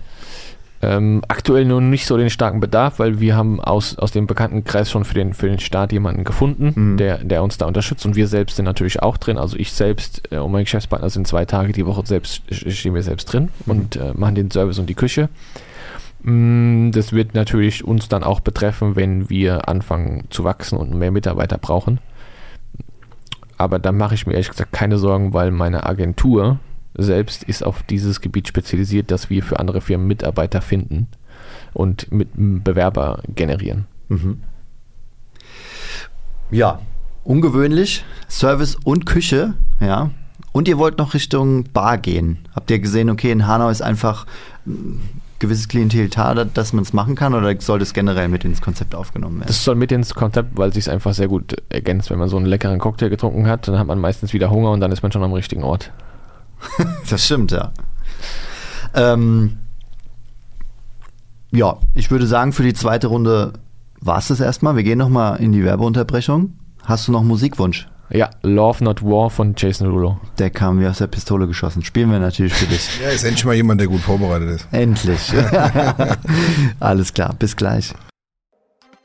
Ähm, 0.80 1.24
aktuell 1.28 1.66
nur 1.66 1.82
nicht 1.82 2.06
so 2.06 2.18
den 2.18 2.30
starken 2.30 2.60
Bedarf, 2.60 3.00
weil 3.00 3.20
wir 3.20 3.36
haben 3.36 3.60
aus, 3.60 3.98
aus 3.98 4.12
dem 4.12 4.28
Bekanntenkreis 4.28 4.92
schon 4.92 5.06
für 5.06 5.16
den, 5.16 5.34
für 5.34 5.48
den 5.50 5.60
Staat 5.60 5.92
jemanden 5.92 6.24
gefunden, 6.24 6.74
Mhm. 6.76 6.98
der, 6.98 7.18
der 7.24 7.42
uns 7.42 7.58
da 7.58 7.66
unterstützt 7.66 8.06
und 8.06 8.16
wir 8.16 8.28
selbst 8.28 8.58
sind 8.58 8.66
natürlich 8.66 9.02
auch 9.02 9.18
drin. 9.18 9.40
Also 9.40 9.58
ich 9.58 9.72
selbst 9.74 10.32
äh, 10.32 10.38
und 10.38 10.52
mein 10.52 10.66
Geschäftspartner 10.66 11.10
sind 11.10 11.26
zwei 11.28 11.46
Tage 11.46 11.74
die 11.74 11.86
Woche 11.88 12.06
selbst, 12.06 12.44
stehen 12.52 12.94
wir 12.94 13.02
selbst 13.02 13.26
drin 13.34 13.50
und 13.66 13.96
äh, 13.96 14.14
machen 14.14 14.36
den 14.36 14.52
Service 14.52 14.78
und 14.78 14.88
die 14.88 14.94
Küche. 14.94 15.30
Mm, 16.22 16.92
Das 16.92 17.12
wird 17.12 17.34
natürlich 17.34 17.84
uns 17.84 18.08
dann 18.08 18.24
auch 18.24 18.40
betreffen, 18.40 18.96
wenn 18.96 19.30
wir 19.32 19.68
anfangen 19.70 20.26
zu 20.30 20.44
wachsen 20.44 20.78
und 20.78 20.94
mehr 20.94 21.12
Mitarbeiter 21.12 21.58
brauchen. 21.58 22.00
Aber 23.58 23.80
da 23.80 23.92
mache 23.92 24.14
ich 24.14 24.28
mir 24.28 24.34
ehrlich 24.34 24.50
gesagt 24.50 24.72
keine 24.74 25.00
Sorgen, 25.00 25.34
weil 25.34 25.50
meine 25.50 25.88
Agentur 25.88 26.60
selbst 26.98 27.44
ist 27.44 27.64
auf 27.64 27.84
dieses 27.84 28.22
Gebiet 28.22 28.48
spezialisiert, 28.48 29.12
dass 29.12 29.30
wir 29.30 29.44
für 29.44 29.60
andere 29.60 29.82
Firmen 29.82 30.08
Mitarbeiter 30.08 30.62
finden 30.62 31.08
und 31.74 32.12
mit 32.12 32.30
Bewerber 32.36 33.22
generieren. 33.36 33.86
Mhm. 34.10 34.42
Ja, 36.50 36.80
ungewöhnlich. 37.24 38.06
Service 38.30 38.76
und 38.84 39.06
Küche, 39.06 39.54
ja. 39.80 40.12
Und 40.52 40.68
ihr 40.68 40.78
wollt 40.78 40.98
noch 40.98 41.14
Richtung 41.14 41.66
Bar 41.72 41.98
gehen. 41.98 42.40
Habt 42.56 42.72
ihr 42.72 42.80
gesehen, 42.80 43.10
okay, 43.10 43.32
in 43.32 43.46
Hanau 43.46 43.70
ist 43.70 43.82
einfach 43.82 44.26
ein 44.66 45.00
gewisses 45.40 45.68
Klientel 45.68 46.10
da, 46.10 46.46
dass 46.46 46.74
man 46.74 46.84
es 46.84 46.94
machen 46.94 47.16
kann 47.16 47.36
oder 47.36 47.54
soll 47.62 47.78
das 47.78 47.94
generell 47.94 48.28
mit 48.28 48.44
ins 48.44 48.62
Konzept 48.62 48.96
aufgenommen 48.96 49.40
werden? 49.40 49.48
Das 49.48 49.64
soll 49.64 49.76
mit 49.76 49.92
ins 49.92 50.16
Konzept, 50.16 50.58
weil 50.58 50.70
es 50.70 50.76
sich 50.76 50.90
einfach 50.90 51.14
sehr 51.14 51.28
gut 51.28 51.56
ergänzt. 51.70 52.10
Wenn 52.10 52.18
man 52.18 52.30
so 52.30 52.38
einen 52.38 52.48
leckeren 52.48 52.80
Cocktail 52.80 53.10
getrunken 53.10 53.46
hat, 53.46 53.68
dann 53.68 53.78
hat 53.78 53.86
man 53.86 54.00
meistens 54.00 54.34
wieder 54.34 54.50
Hunger 54.50 54.72
und 54.72 54.80
dann 54.80 54.92
ist 54.92 55.04
man 55.04 55.12
schon 55.12 55.24
am 55.24 55.34
richtigen 55.34 55.64
Ort. 55.64 55.92
Das 57.10 57.26
stimmt, 57.26 57.52
ja. 57.52 57.72
Ähm, 58.94 59.60
ja, 61.52 61.78
ich 61.94 62.12
würde 62.12 62.28
sagen, 62.28 62.52
für 62.52 62.64
die 62.64 62.74
zweite 62.74 63.08
Runde 63.08 63.54
war 64.02 64.18
es 64.18 64.28
das 64.28 64.40
erstmal. 64.40 64.76
Wir 64.76 64.84
gehen 64.84 64.98
nochmal 64.98 65.40
in 65.40 65.52
die 65.52 65.64
Werbeunterbrechung. 65.64 66.58
Hast 66.84 67.08
du 67.08 67.12
noch 67.12 67.24
Musikwunsch? 67.24 67.88
Ja, 68.10 68.30
Love 68.42 68.84
Not 68.84 69.04
War 69.04 69.30
von 69.30 69.54
Jason 69.58 69.90
Rulo. 69.90 70.18
Der 70.40 70.50
kam 70.50 70.80
wie 70.80 70.88
aus 70.88 71.00
der 71.00 71.08
Pistole 71.08 71.46
geschossen. 71.46 71.84
Spielen 71.84 72.10
wir 72.10 72.20
natürlich 72.20 72.54
für 72.54 72.66
dich. 72.66 73.02
Ja, 73.02 73.10
ist 73.10 73.24
endlich 73.24 73.44
mal 73.44 73.56
jemand, 73.56 73.82
der 73.82 73.88
gut 73.88 74.00
vorbereitet 74.00 74.50
ist. 74.50 74.68
Endlich. 74.72 75.34
Alles 76.80 77.14
klar, 77.14 77.36
bis 77.38 77.56
gleich. 77.58 77.94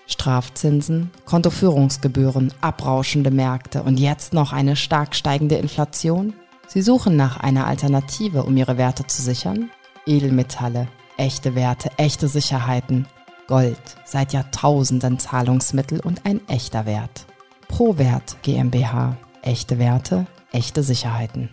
Strafzinsen, 0.07 1.11
Kontoführungsgebühren, 1.25 2.53
abrauschende 2.61 3.31
Märkte 3.31 3.83
und 3.83 3.99
jetzt 3.99 4.35
noch 4.35 4.53
eine 4.53 4.77
stark 4.77 5.15
steigende 5.17 5.57
Inflation? 5.57 6.35
Sie 6.73 6.81
suchen 6.81 7.17
nach 7.17 7.39
einer 7.39 7.67
Alternative, 7.67 8.45
um 8.45 8.57
ihre 8.57 8.79
Werte 8.79 9.07
zu 9.07 9.21
sichern? 9.21 9.69
Edelmetalle, 10.07 10.89
echte 11.19 11.55
Werte, 11.55 11.91
echte 11.99 12.29
Sicherheiten. 12.29 13.07
Gold, 13.47 13.77
seit 14.07 14.33
Jahrtausenden 14.33 15.19
Zahlungsmittel 15.19 16.01
und 16.01 16.25
ein 16.25 16.41
echter 16.49 16.87
Wert. 16.87 17.27
Prowert 17.69 18.39
GmbH. 18.41 19.19
Echte 19.43 19.79
Werte, 19.79 20.27
echte 20.51 20.83
Sicherheiten. 20.83 21.51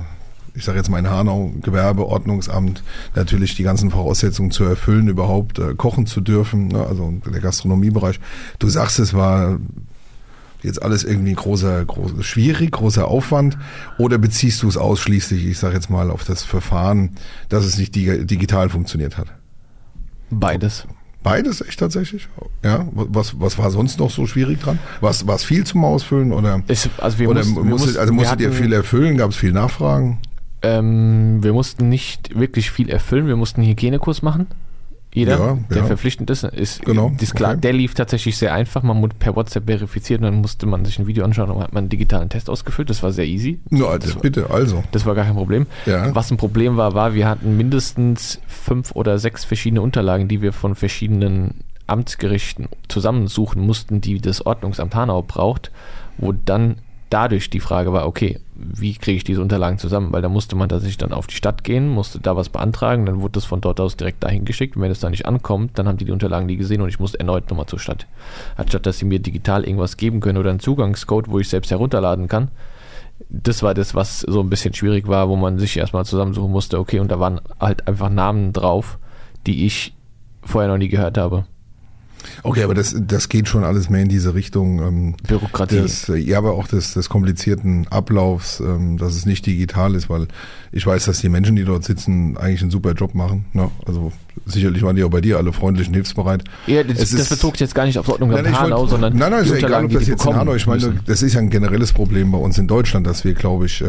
ich 0.54 0.64
sage 0.64 0.78
jetzt 0.78 0.90
mal 0.90 0.98
in 0.98 1.08
Hanau, 1.08 1.52
Gewerbeordnungsamt, 1.62 2.82
natürlich 3.14 3.54
die 3.54 3.62
ganzen 3.62 3.92
Voraussetzungen 3.92 4.50
zu 4.50 4.64
erfüllen, 4.64 5.06
überhaupt 5.06 5.60
äh, 5.60 5.74
kochen 5.76 6.06
zu 6.06 6.20
dürfen, 6.20 6.66
ne? 6.66 6.84
also 6.84 7.12
der 7.32 7.40
Gastronomiebereich. 7.40 8.18
Du 8.58 8.68
sagst, 8.68 8.98
es 8.98 9.14
war 9.14 9.60
jetzt 10.62 10.82
alles 10.82 11.04
irgendwie 11.04 11.34
großer, 11.34 11.84
groß, 11.84 12.24
schwierig, 12.24 12.72
großer 12.72 13.06
Aufwand? 13.08 13.58
Oder 13.98 14.18
beziehst 14.18 14.62
du 14.62 14.68
es 14.68 14.76
ausschließlich, 14.76 15.44
ich 15.46 15.58
sage 15.58 15.74
jetzt 15.74 15.90
mal, 15.90 16.10
auf 16.10 16.24
das 16.24 16.42
Verfahren, 16.44 17.10
dass 17.48 17.64
es 17.64 17.78
nicht 17.78 17.94
dig 17.94 18.26
digital 18.26 18.68
funktioniert 18.68 19.18
hat? 19.18 19.28
Beides. 20.30 20.86
Beides 21.22 21.60
echt 21.60 21.78
tatsächlich? 21.78 22.28
Ja. 22.64 22.86
Was, 22.92 23.38
was 23.38 23.56
war 23.58 23.70
sonst 23.70 23.98
noch 24.00 24.10
so 24.10 24.26
schwierig 24.26 24.60
dran? 24.60 24.78
War 25.00 25.10
es 25.10 25.44
viel 25.44 25.64
zum 25.64 25.84
Ausfüllen 25.84 26.32
oder, 26.32 26.62
Ich, 26.66 26.88
also 26.98 27.18
wir 27.18 27.28
oder 27.28 27.40
mussten, 27.40 27.54
wir 27.56 27.62
musstet, 27.64 27.86
mussten- 27.88 28.00
also 28.00 28.12
wir 28.12 28.16
musstet 28.16 28.40
ihr 28.40 28.48
hatten- 28.48 28.56
viel 28.56 28.72
erfüllen? 28.72 29.16
Gab 29.18 29.30
es 29.30 29.36
viel 29.36 29.52
Nachfragen? 29.52 30.18
Ähm, 30.62 31.38
wir 31.42 31.52
mussten 31.52 31.88
nicht 31.88 32.36
wirklich 32.38 32.70
viel 32.70 32.88
erfüllen. 32.88 33.26
Wir 33.26 33.36
mussten 33.36 33.60
einen 33.60 33.70
Hygienekurs 33.70 34.22
machen. 34.22 34.46
Jeder, 35.14 35.38
Ja, 35.38 35.58
der 35.70 35.78
ja. 35.78 35.84
verpflichtend 35.84 36.30
ist, 36.30 36.42
ist 36.42 36.82
Genau, 36.84 37.12
okay. 37.14 37.56
Der 37.58 37.72
lief 37.72 37.92
tatsächlich 37.92 38.36
sehr 38.38 38.54
einfach. 38.54 38.82
Man 38.82 39.00
wurde 39.02 39.14
per 39.18 39.36
WhatsApp 39.36 39.66
verifiziert 39.66 40.20
und 40.20 40.24
dann 40.24 40.40
musste 40.40 40.66
man 40.66 40.86
sich 40.86 40.98
ein 40.98 41.06
Video 41.06 41.24
anschauen 41.24 41.50
und 41.50 41.62
hat 41.62 41.74
man 41.74 41.82
einen 41.82 41.88
digitalen 41.90 42.30
Test 42.30 42.48
ausgefüllt. 42.48 42.88
Das 42.88 43.02
war 43.02 43.12
sehr 43.12 43.26
easy. 43.26 43.60
Nur 43.68 43.90
also, 43.90 44.18
bitte, 44.20 44.48
also. 44.48 44.82
Das 44.92 45.04
war 45.04 45.14
gar 45.14 45.26
kein 45.26 45.34
Problem. 45.34 45.66
Ja. 45.84 46.14
Was 46.14 46.30
ein 46.30 46.38
Problem 46.38 46.78
war, 46.78 46.94
war, 46.94 47.14
wir 47.14 47.28
hatten 47.28 47.56
mindestens 47.58 48.40
fünf 48.46 48.92
oder 48.92 49.18
sechs 49.18 49.44
verschiedene 49.44 49.82
Unterlagen, 49.82 50.28
die 50.28 50.40
wir 50.40 50.54
von 50.54 50.74
verschiedenen 50.74 51.62
Amtsgerichten 51.86 52.68
zusammensuchen 52.88 53.60
mussten, 53.60 54.00
die 54.00 54.18
das 54.18 54.46
Ordnungsamt 54.46 54.94
Hanau 54.94 55.22
braucht, 55.22 55.70
wo 56.16 56.32
dann 56.32 56.76
dadurch 57.12 57.50
die 57.50 57.60
Frage 57.60 57.92
war, 57.92 58.06
okay, 58.06 58.40
wie 58.54 58.94
kriege 58.94 59.16
ich 59.16 59.24
diese 59.24 59.42
Unterlagen 59.42 59.78
zusammen? 59.78 60.12
Weil 60.12 60.22
da 60.22 60.28
musste 60.28 60.56
man 60.56 60.68
tatsächlich 60.68 60.98
dann 60.98 61.12
auf 61.12 61.26
die 61.26 61.34
Stadt 61.34 61.62
gehen, 61.64 61.88
musste 61.88 62.20
da 62.20 62.36
was 62.36 62.48
beantragen, 62.48 63.06
dann 63.06 63.20
wurde 63.20 63.32
das 63.32 63.44
von 63.44 63.60
dort 63.60 63.80
aus 63.80 63.96
direkt 63.96 64.22
dahin 64.22 64.44
geschickt. 64.44 64.76
Und 64.76 64.82
wenn 64.82 64.90
es 64.90 65.00
da 65.00 65.10
nicht 65.10 65.26
ankommt, 65.26 65.78
dann 65.78 65.88
haben 65.88 65.98
die 65.98 66.04
die 66.04 66.12
Unterlagen 66.12 66.46
nie 66.46 66.56
gesehen 66.56 66.80
und 66.80 66.88
ich 66.88 67.00
musste 67.00 67.18
erneut 67.20 67.50
nochmal 67.50 67.66
zur 67.66 67.78
Stadt. 67.78 68.06
Anstatt 68.56 68.86
dass 68.86 68.98
sie 68.98 69.04
mir 69.04 69.18
digital 69.18 69.64
irgendwas 69.64 69.96
geben 69.96 70.20
können 70.20 70.38
oder 70.38 70.50
einen 70.50 70.60
Zugangscode, 70.60 71.28
wo 71.28 71.38
ich 71.38 71.48
selbst 71.48 71.70
herunterladen 71.70 72.28
kann, 72.28 72.50
das 73.28 73.62
war 73.62 73.74
das, 73.74 73.94
was 73.94 74.20
so 74.20 74.40
ein 74.40 74.50
bisschen 74.50 74.74
schwierig 74.74 75.06
war, 75.06 75.28
wo 75.28 75.36
man 75.36 75.58
sich 75.58 75.76
erstmal 75.76 76.04
zusammensuchen 76.04 76.50
musste, 76.50 76.78
okay, 76.78 76.98
und 76.98 77.10
da 77.10 77.20
waren 77.20 77.40
halt 77.60 77.86
einfach 77.86 78.08
Namen 78.08 78.52
drauf, 78.52 78.98
die 79.46 79.66
ich 79.66 79.94
vorher 80.42 80.70
noch 80.70 80.78
nie 80.78 80.88
gehört 80.88 81.18
habe. 81.18 81.44
Okay, 82.42 82.62
aber 82.62 82.74
das, 82.74 82.94
das 82.98 83.28
geht 83.28 83.48
schon 83.48 83.64
alles 83.64 83.90
mehr 83.90 84.02
in 84.02 84.08
diese 84.08 84.34
Richtung. 84.34 84.80
Ähm, 84.80 85.14
Bürokratie. 85.26 85.76
Des, 85.76 86.08
äh, 86.08 86.16
ja, 86.16 86.38
aber 86.38 86.52
auch 86.54 86.66
des, 86.68 86.94
des 86.94 87.08
komplizierten 87.08 87.86
Ablaufs, 87.88 88.60
ähm, 88.60 88.98
dass 88.98 89.14
es 89.14 89.26
nicht 89.26 89.46
digital 89.46 89.94
ist, 89.94 90.08
weil 90.10 90.26
ich 90.72 90.86
weiß, 90.86 91.04
dass 91.04 91.20
die 91.20 91.28
Menschen, 91.28 91.56
die 91.56 91.64
dort 91.64 91.84
sitzen, 91.84 92.36
eigentlich 92.36 92.62
einen 92.62 92.70
super 92.70 92.92
Job 92.92 93.14
machen. 93.14 93.44
Ne? 93.52 93.70
Also 93.86 94.12
sicherlich 94.46 94.82
waren 94.82 94.96
die 94.96 95.04
auch 95.04 95.10
bei 95.10 95.20
dir 95.20 95.36
alle 95.38 95.52
freundlich 95.52 95.88
und 95.88 95.94
hilfsbereit. 95.94 96.44
Ja, 96.66 96.82
das, 96.82 96.98
das 96.98 97.12
ist- 97.12 97.28
bezog 97.30 97.54
sich 97.54 97.60
jetzt 97.60 97.74
gar 97.74 97.84
nicht 97.86 97.98
auf 97.98 98.08
Ordnung 98.08 98.30
Nein, 98.30 98.58
Hanau, 98.58 98.80
wollt- 98.80 98.90
sondern 98.90 99.16
nein, 99.16 99.30
nein, 99.30 99.44
ist 99.44 99.50
ja 99.50 99.56
egal, 99.68 99.84
ob 99.84 99.92
das 99.92 100.06
jetzt 100.06 100.24
in 100.24 100.34
Hanau, 100.36 100.54
ich 100.54 100.66
meine, 100.66 101.00
das 101.06 101.22
ist 101.22 101.34
ja 101.34 101.40
ein 101.40 101.50
generelles 101.50 101.92
Problem 101.92 102.32
bei 102.32 102.38
uns 102.38 102.58
in 102.58 102.66
Deutschland, 102.66 103.06
dass 103.06 103.24
wir, 103.24 103.34
glaube 103.34 103.66
ich, 103.66 103.80
äh, 103.82 103.86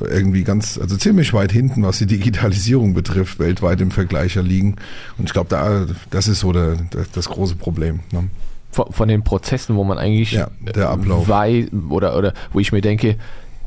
irgendwie 0.00 0.44
ganz, 0.44 0.78
also 0.78 0.96
ziemlich 0.96 1.32
weit 1.32 1.52
hinten, 1.52 1.82
was 1.82 1.98
die 1.98 2.06
Digitalisierung 2.06 2.94
betrifft, 2.94 3.38
weltweit 3.38 3.80
im 3.80 3.90
Vergleich 3.90 4.34
liegen. 4.36 4.76
Und 5.16 5.24
ich 5.24 5.32
glaube, 5.32 5.48
da, 5.50 5.86
das 6.10 6.28
ist 6.28 6.40
so 6.40 6.52
der, 6.52 6.76
das, 6.90 7.10
das 7.10 7.28
große 7.28 7.56
Problem. 7.56 8.00
Ne? 8.12 8.28
von, 8.70 8.92
von 8.92 9.08
den 9.08 9.24
Prozessen, 9.24 9.76
wo 9.76 9.84
man 9.84 9.98
eigentlich 9.98 10.32
Ja, 10.32 10.48
der 10.60 10.90
Ablauf. 10.90 11.28
weiß 11.28 11.66
oder, 11.90 12.16
oder 12.16 12.34
wo 12.52 12.60
ich 12.60 12.72
mir 12.72 12.80
denke, 12.80 13.16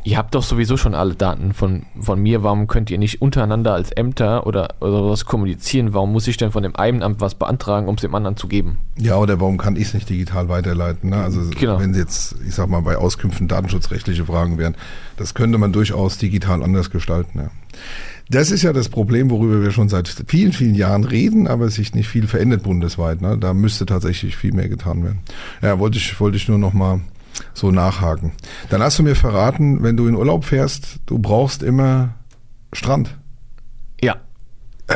ihr 0.03 0.17
habt 0.17 0.35
doch 0.35 0.43
sowieso 0.43 0.77
schon 0.77 0.95
alle 0.95 1.15
Daten 1.15 1.53
von, 1.53 1.83
von 1.99 2.21
mir, 2.21 2.43
warum 2.43 2.67
könnt 2.67 2.89
ihr 2.89 2.97
nicht 2.97 3.21
untereinander 3.21 3.73
als 3.73 3.91
Ämter 3.91 4.47
oder, 4.47 4.75
oder 4.79 5.09
was 5.09 5.25
kommunizieren? 5.25 5.93
Warum 5.93 6.11
muss 6.11 6.27
ich 6.27 6.37
denn 6.37 6.51
von 6.51 6.63
dem 6.63 6.75
einen 6.75 7.03
Amt 7.03 7.21
was 7.21 7.35
beantragen, 7.35 7.87
um 7.87 7.95
es 7.95 8.01
dem 8.01 8.15
anderen 8.15 8.37
zu 8.37 8.47
geben? 8.47 8.77
Ja, 8.97 9.17
oder 9.17 9.39
warum 9.39 9.57
kann 9.57 9.75
ich 9.75 9.83
es 9.83 9.93
nicht 9.93 10.09
digital 10.09 10.49
weiterleiten? 10.49 11.09
Ne? 11.09 11.17
Also 11.17 11.41
Genau. 11.57 11.79
wenn 11.79 11.93
jetzt, 11.93 12.35
ich 12.47 12.55
sag 12.55 12.69
mal, 12.69 12.81
bei 12.81 12.97
Auskünften 12.97 13.47
datenschutzrechtliche 13.47 14.25
Fragen 14.25 14.57
wären, 14.57 14.75
das 15.17 15.33
könnte 15.33 15.57
man 15.57 15.71
durchaus 15.73 16.17
digital 16.17 16.63
anders 16.63 16.89
gestalten. 16.89 17.39
Ja. 17.39 17.49
Das 18.29 18.49
ist 18.49 18.61
ja 18.61 18.71
das 18.71 18.87
Problem, 18.87 19.29
worüber 19.29 19.61
wir 19.61 19.71
schon 19.71 19.89
seit 19.89 20.07
vielen, 20.27 20.53
vielen 20.53 20.73
Jahren 20.75 21.03
reden, 21.03 21.47
aber 21.47 21.65
es 21.65 21.75
sich 21.75 21.93
nicht 21.93 22.07
viel 22.07 22.27
verändert 22.27 22.63
bundesweit. 22.63 23.21
Ne? 23.21 23.37
Da 23.37 23.53
müsste 23.53 23.85
tatsächlich 23.85 24.37
viel 24.37 24.53
mehr 24.53 24.69
getan 24.69 25.03
werden. 25.03 25.19
Ja, 25.61 25.79
wollte 25.79 25.97
ich, 25.97 26.17
wollte 26.19 26.37
ich 26.37 26.47
nur 26.47 26.57
noch 26.57 26.71
mal 26.71 27.01
so 27.53 27.71
nachhaken. 27.71 28.31
Dann 28.69 28.81
hast 28.81 28.99
du 28.99 29.03
mir 29.03 29.15
verraten, 29.15 29.83
wenn 29.83 29.97
du 29.97 30.07
in 30.07 30.15
Urlaub 30.15 30.45
fährst, 30.45 30.99
du 31.05 31.19
brauchst 31.19 31.63
immer 31.63 32.15
Strand. 32.73 33.17
Ja, 34.01 34.17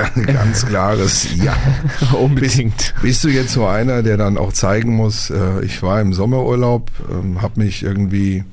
Ganz 0.26 0.66
klares 0.66 1.28
Ja. 1.36 1.56
unbedingt. 2.20 2.94
Bist 3.02 3.24
du 3.24 3.30
jetzt 3.30 3.54
so 3.54 3.66
einer, 3.66 4.04
der 4.04 4.18
dann 4.18 4.38
auch 4.38 4.54
zeigen 4.54 4.96
muss, 4.96 5.30
äh, 5.30 5.64
ich 5.64 5.82
war 5.84 6.02
im 6.02 6.14
Sommerurlaub, 6.14 6.92
ähm, 7.12 7.42
habe 7.42 7.62
mich 7.62 7.84
irgendwie 7.84 8.44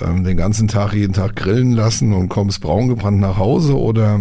ähm, 0.00 0.24
den 0.24 0.36
ganzen 0.36 0.68
Tag, 0.68 0.94
jeden 0.94 1.12
Tag 1.12 1.36
grillen 1.36 1.72
lassen 1.72 2.12
und 2.12 2.28
kommst 2.28 2.60
braun 2.60 2.88
gebrannt 2.88 3.20
nach 3.20 3.36
Hause 3.36 3.78
oder, 3.78 4.20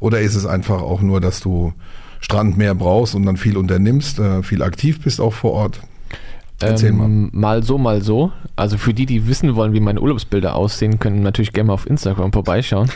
oder 0.00 0.20
ist 0.20 0.34
es 0.34 0.46
einfach 0.46 0.82
auch 0.82 1.00
nur, 1.00 1.20
dass 1.20 1.40
du 1.40 1.72
Strand 2.20 2.56
mehr 2.58 2.74
brauchst 2.74 3.14
und 3.14 3.24
dann 3.24 3.36
viel 3.36 3.56
unternimmst, 3.56 4.18
äh, 4.18 4.42
viel 4.42 4.62
aktiv 4.62 5.00
bist 5.02 5.20
auch 5.20 5.32
vor 5.34 5.52
Ort? 5.52 5.80
Erzähl 6.60 6.90
ähm, 6.90 7.30
mal 7.32 7.62
so, 7.62 7.78
mal 7.78 8.02
so. 8.02 8.32
Also 8.56 8.78
für 8.78 8.92
die, 8.92 9.06
die 9.06 9.28
wissen 9.28 9.54
wollen, 9.54 9.72
wie 9.72 9.80
meine 9.80 10.00
Urlaubsbilder 10.00 10.56
aussehen, 10.56 10.98
können 10.98 11.22
natürlich 11.22 11.52
gerne 11.52 11.68
mal 11.68 11.74
auf 11.74 11.88
Instagram 11.88 12.32
vorbeischauen. 12.32 12.90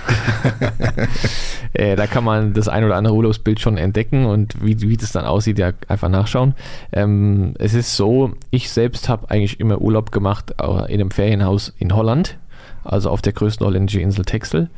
äh, 1.72 1.94
da 1.94 2.08
kann 2.08 2.24
man 2.24 2.54
das 2.54 2.66
ein 2.66 2.82
oder 2.82 2.96
andere 2.96 3.14
Urlaubsbild 3.14 3.60
schon 3.60 3.76
entdecken 3.76 4.26
und 4.26 4.64
wie, 4.64 4.80
wie 4.80 4.96
das 4.96 5.12
dann 5.12 5.24
aussieht, 5.24 5.60
ja 5.60 5.70
einfach 5.86 6.08
nachschauen. 6.08 6.54
Ähm, 6.92 7.54
es 7.58 7.74
ist 7.74 7.96
so, 7.96 8.32
ich 8.50 8.70
selbst 8.70 9.08
habe 9.08 9.30
eigentlich 9.30 9.60
immer 9.60 9.80
Urlaub 9.80 10.10
gemacht 10.10 10.54
äh, 10.60 10.92
in 10.92 11.00
einem 11.00 11.12
Ferienhaus 11.12 11.72
in 11.78 11.94
Holland, 11.94 12.38
also 12.84 13.10
auf 13.10 13.22
der 13.22 13.32
größten 13.32 13.66
holländischen 13.66 14.00
Insel 14.00 14.24
Texel. 14.24 14.70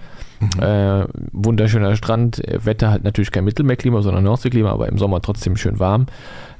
Äh, 0.60 1.06
wunderschöner 1.32 1.96
Strand, 1.96 2.46
äh, 2.46 2.64
Wetter 2.64 2.90
halt 2.90 3.04
natürlich 3.04 3.30
kein 3.30 3.44
Mittelmeerklima, 3.44 4.02
sondern 4.02 4.24
Nordseeklima, 4.24 4.70
aber 4.70 4.88
im 4.88 4.98
Sommer 4.98 5.22
trotzdem 5.22 5.56
schön 5.56 5.78
warm. 5.78 6.06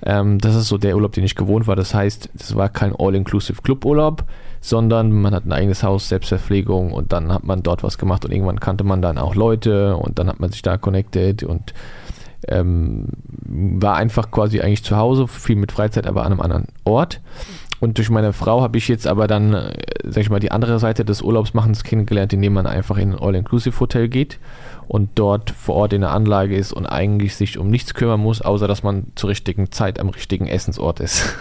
Ähm, 0.04 0.38
das 0.38 0.54
ist 0.54 0.68
so 0.68 0.78
der 0.78 0.94
Urlaub, 0.94 1.12
den 1.12 1.24
ich 1.24 1.34
gewohnt 1.34 1.66
war. 1.66 1.76
Das 1.76 1.92
heißt, 1.94 2.30
das 2.34 2.56
war 2.56 2.68
kein 2.68 2.94
All-Inclusive 2.96 3.60
Club-Urlaub, 3.62 4.24
sondern 4.60 5.12
man 5.12 5.34
hat 5.34 5.44
ein 5.44 5.52
eigenes 5.52 5.82
Haus, 5.82 6.08
Selbstverpflegung 6.08 6.92
und 6.92 7.12
dann 7.12 7.32
hat 7.32 7.44
man 7.44 7.62
dort 7.62 7.82
was 7.82 7.98
gemacht 7.98 8.24
und 8.24 8.32
irgendwann 8.32 8.60
kannte 8.60 8.84
man 8.84 9.02
dann 9.02 9.18
auch 9.18 9.34
Leute 9.34 9.96
und 9.96 10.18
dann 10.18 10.28
hat 10.28 10.40
man 10.40 10.50
sich 10.50 10.62
da 10.62 10.78
connected 10.78 11.42
und 11.42 11.74
ähm, 12.48 13.08
war 13.46 13.96
einfach 13.96 14.30
quasi 14.30 14.60
eigentlich 14.60 14.84
zu 14.84 14.96
Hause, 14.96 15.28
viel 15.28 15.56
mit 15.56 15.72
Freizeit, 15.72 16.06
aber 16.06 16.24
an 16.24 16.32
einem 16.32 16.40
anderen 16.40 16.66
Ort. 16.84 17.20
Und 17.84 17.98
durch 17.98 18.08
meine 18.08 18.32
Frau 18.32 18.62
habe 18.62 18.78
ich 18.78 18.88
jetzt 18.88 19.06
aber 19.06 19.26
dann, 19.26 19.52
äh, 19.52 19.70
sag 20.04 20.22
ich 20.22 20.30
mal, 20.30 20.40
die 20.40 20.50
andere 20.50 20.78
Seite 20.78 21.04
des 21.04 21.20
Urlaubsmachens 21.20 21.84
kennengelernt, 21.84 22.32
indem 22.32 22.54
man 22.54 22.66
einfach 22.66 22.96
in 22.96 23.12
ein 23.12 23.18
All-Inclusive-Hotel 23.18 24.08
geht 24.08 24.38
und 24.88 25.10
dort 25.16 25.50
vor 25.50 25.74
Ort 25.74 25.92
in 25.92 26.00
der 26.00 26.12
Anlage 26.12 26.56
ist 26.56 26.72
und 26.72 26.86
eigentlich 26.86 27.36
sich 27.36 27.58
um 27.58 27.68
nichts 27.68 27.92
kümmern 27.92 28.20
muss, 28.20 28.40
außer 28.40 28.66
dass 28.66 28.82
man 28.82 29.08
zur 29.16 29.28
richtigen 29.28 29.70
Zeit 29.70 30.00
am 30.00 30.08
richtigen 30.08 30.46
Essensort 30.46 31.00
ist. 31.00 31.36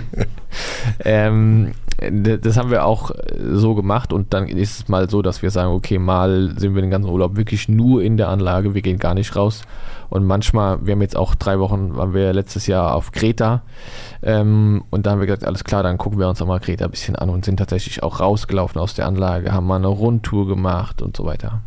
ähm, 1.04 1.72
das 2.10 2.56
haben 2.56 2.70
wir 2.70 2.86
auch 2.86 3.10
so 3.38 3.74
gemacht 3.74 4.14
und 4.14 4.32
dann 4.32 4.48
ist 4.48 4.80
es 4.80 4.88
mal 4.88 5.10
so, 5.10 5.20
dass 5.20 5.42
wir 5.42 5.50
sagen, 5.50 5.72
okay, 5.72 5.98
mal 5.98 6.54
sind 6.56 6.74
wir 6.74 6.80
den 6.80 6.90
ganzen 6.90 7.10
Urlaub 7.10 7.36
wirklich 7.36 7.68
nur 7.68 8.02
in 8.02 8.16
der 8.16 8.30
Anlage, 8.30 8.72
wir 8.72 8.80
gehen 8.80 8.98
gar 8.98 9.12
nicht 9.12 9.36
raus. 9.36 9.64
Und 10.08 10.24
manchmal, 10.24 10.84
wir 10.86 10.92
haben 10.92 11.02
jetzt 11.02 11.16
auch 11.16 11.34
drei 11.34 11.58
Wochen, 11.58 11.96
waren 11.96 12.14
wir 12.14 12.32
letztes 12.32 12.66
Jahr 12.66 12.94
auf 12.94 13.12
Kreta 13.12 13.62
ähm, 14.22 14.84
und 14.90 15.06
da 15.06 15.12
haben 15.12 15.20
wir 15.20 15.26
gesagt, 15.26 15.44
alles 15.44 15.64
klar, 15.64 15.82
dann 15.82 15.98
gucken 15.98 16.18
wir 16.18 16.28
uns 16.28 16.40
auch 16.40 16.46
mal 16.46 16.60
Kreta 16.60 16.84
ein 16.84 16.90
bisschen 16.90 17.16
an 17.16 17.30
und 17.30 17.44
sind 17.44 17.56
tatsächlich 17.56 18.02
auch 18.02 18.20
rausgelaufen 18.20 18.80
aus 18.80 18.94
der 18.94 19.06
Anlage, 19.06 19.52
haben 19.52 19.66
mal 19.66 19.76
eine 19.76 19.88
Rundtour 19.88 20.46
gemacht 20.46 21.02
und 21.02 21.16
so 21.16 21.24
weiter. 21.24 21.62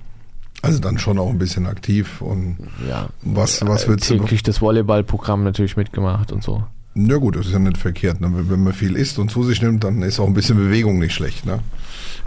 Also 0.62 0.80
dann 0.80 0.98
schon 0.98 1.20
auch 1.20 1.30
ein 1.30 1.38
bisschen 1.38 1.66
aktiv 1.68 2.22
und 2.22 2.58
Ja, 2.88 3.08
was, 3.22 3.66
was 3.66 3.88
willst 3.88 4.10
du 4.10 4.18
täglich 4.18 4.44
das 4.44 4.62
Volleyballprogramm 4.62 5.44
natürlich 5.44 5.78
mitgemacht 5.78 6.32
und 6.32 6.44
so. 6.44 6.64
Ja 6.96 7.18
gut, 7.18 7.36
das 7.36 7.48
ist 7.48 7.54
ja 7.54 7.60
nicht 7.60 7.78
verkehrt. 7.78 8.20
Ne? 8.20 8.30
Wenn 8.34 8.50
wenn 8.50 8.64
man 8.64 8.74
viel 8.74 8.96
isst 8.96 9.20
und 9.20 9.32
zu 9.32 9.44
sich 9.44 9.62
nimmt, 9.62 9.84
dann 9.84 10.02
ist 10.02 10.20
auch 10.20 10.28
ein 10.28 10.34
bisschen 10.34 10.58
Bewegung 10.58 11.00
nicht 11.00 11.14
schlecht. 11.14 11.46
Ne? 11.46 11.60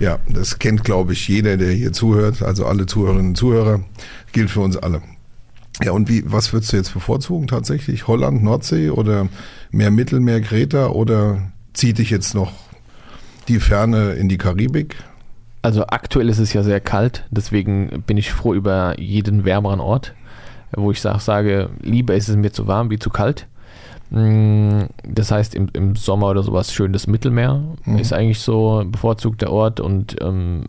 Ja, 0.00 0.18
das 0.28 0.58
kennt, 0.58 0.84
glaube 0.84 1.12
ich, 1.12 1.28
jeder, 1.28 1.56
der 1.56 1.72
hier 1.72 1.92
zuhört. 1.92 2.42
Also 2.42 2.64
alle 2.64 2.86
Zuhörerinnen 2.86 3.30
und 3.30 3.36
Zuhörer. 3.36 3.80
Gilt 4.32 4.50
für 4.50 4.60
uns 4.60 4.76
alle. 4.76 5.02
Ja, 5.82 5.92
und 5.92 6.08
wie, 6.08 6.22
was 6.26 6.52
würdest 6.52 6.72
du 6.72 6.76
jetzt 6.76 6.92
bevorzugen 6.92 7.46
tatsächlich? 7.46 8.06
Holland, 8.06 8.42
Nordsee 8.42 8.90
oder 8.90 9.28
mehr 9.70 9.90
Mittelmeer, 9.90 10.40
Kreta 10.40 10.88
oder 10.88 11.50
zieht 11.72 11.98
dich 11.98 12.10
jetzt 12.10 12.34
noch 12.34 12.52
die 13.48 13.58
Ferne 13.58 14.12
in 14.12 14.28
die 14.28 14.38
Karibik? 14.38 14.96
Also 15.62 15.86
aktuell 15.86 16.28
ist 16.28 16.38
es 16.38 16.52
ja 16.52 16.62
sehr 16.62 16.80
kalt, 16.80 17.24
deswegen 17.30 18.02
bin 18.06 18.16
ich 18.16 18.32
froh 18.32 18.52
über 18.52 18.98
jeden 19.00 19.44
wärmeren 19.44 19.80
Ort, 19.80 20.12
wo 20.72 20.90
ich 20.90 21.00
sag, 21.00 21.20
sage, 21.20 21.70
lieber 21.80 22.14
ist 22.14 22.28
es 22.28 22.36
mir 22.36 22.52
zu 22.52 22.66
warm 22.66 22.90
wie 22.90 22.98
zu 22.98 23.10
kalt. 23.10 23.46
Mm, 24.10 24.82
Das 25.04 25.30
heißt, 25.30 25.54
im, 25.54 25.68
im 25.72 25.96
Sommer 25.96 26.28
oder 26.28 26.42
sowas 26.42 26.72
schön 26.72 26.92
das 26.92 27.06
Mittelmeer 27.06 27.62
Mhm. 27.86 27.98
ist 27.98 28.12
eigentlich 28.12 28.40
so 28.40 28.84
bevorzugter 28.86 29.50
Ort 29.50 29.80
und 29.80 30.16
ähm, 30.20 30.64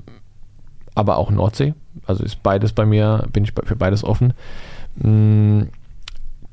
aber 0.96 1.18
auch 1.18 1.30
Nordsee. 1.32 1.74
Also 2.06 2.24
ist 2.24 2.42
beides 2.44 2.72
bei 2.72 2.86
mir, 2.86 3.28
bin 3.34 3.44
ich 3.44 3.54
für 3.66 3.76
beides 3.76 4.04
offen. 4.04 4.34
Mm, 4.95 5.63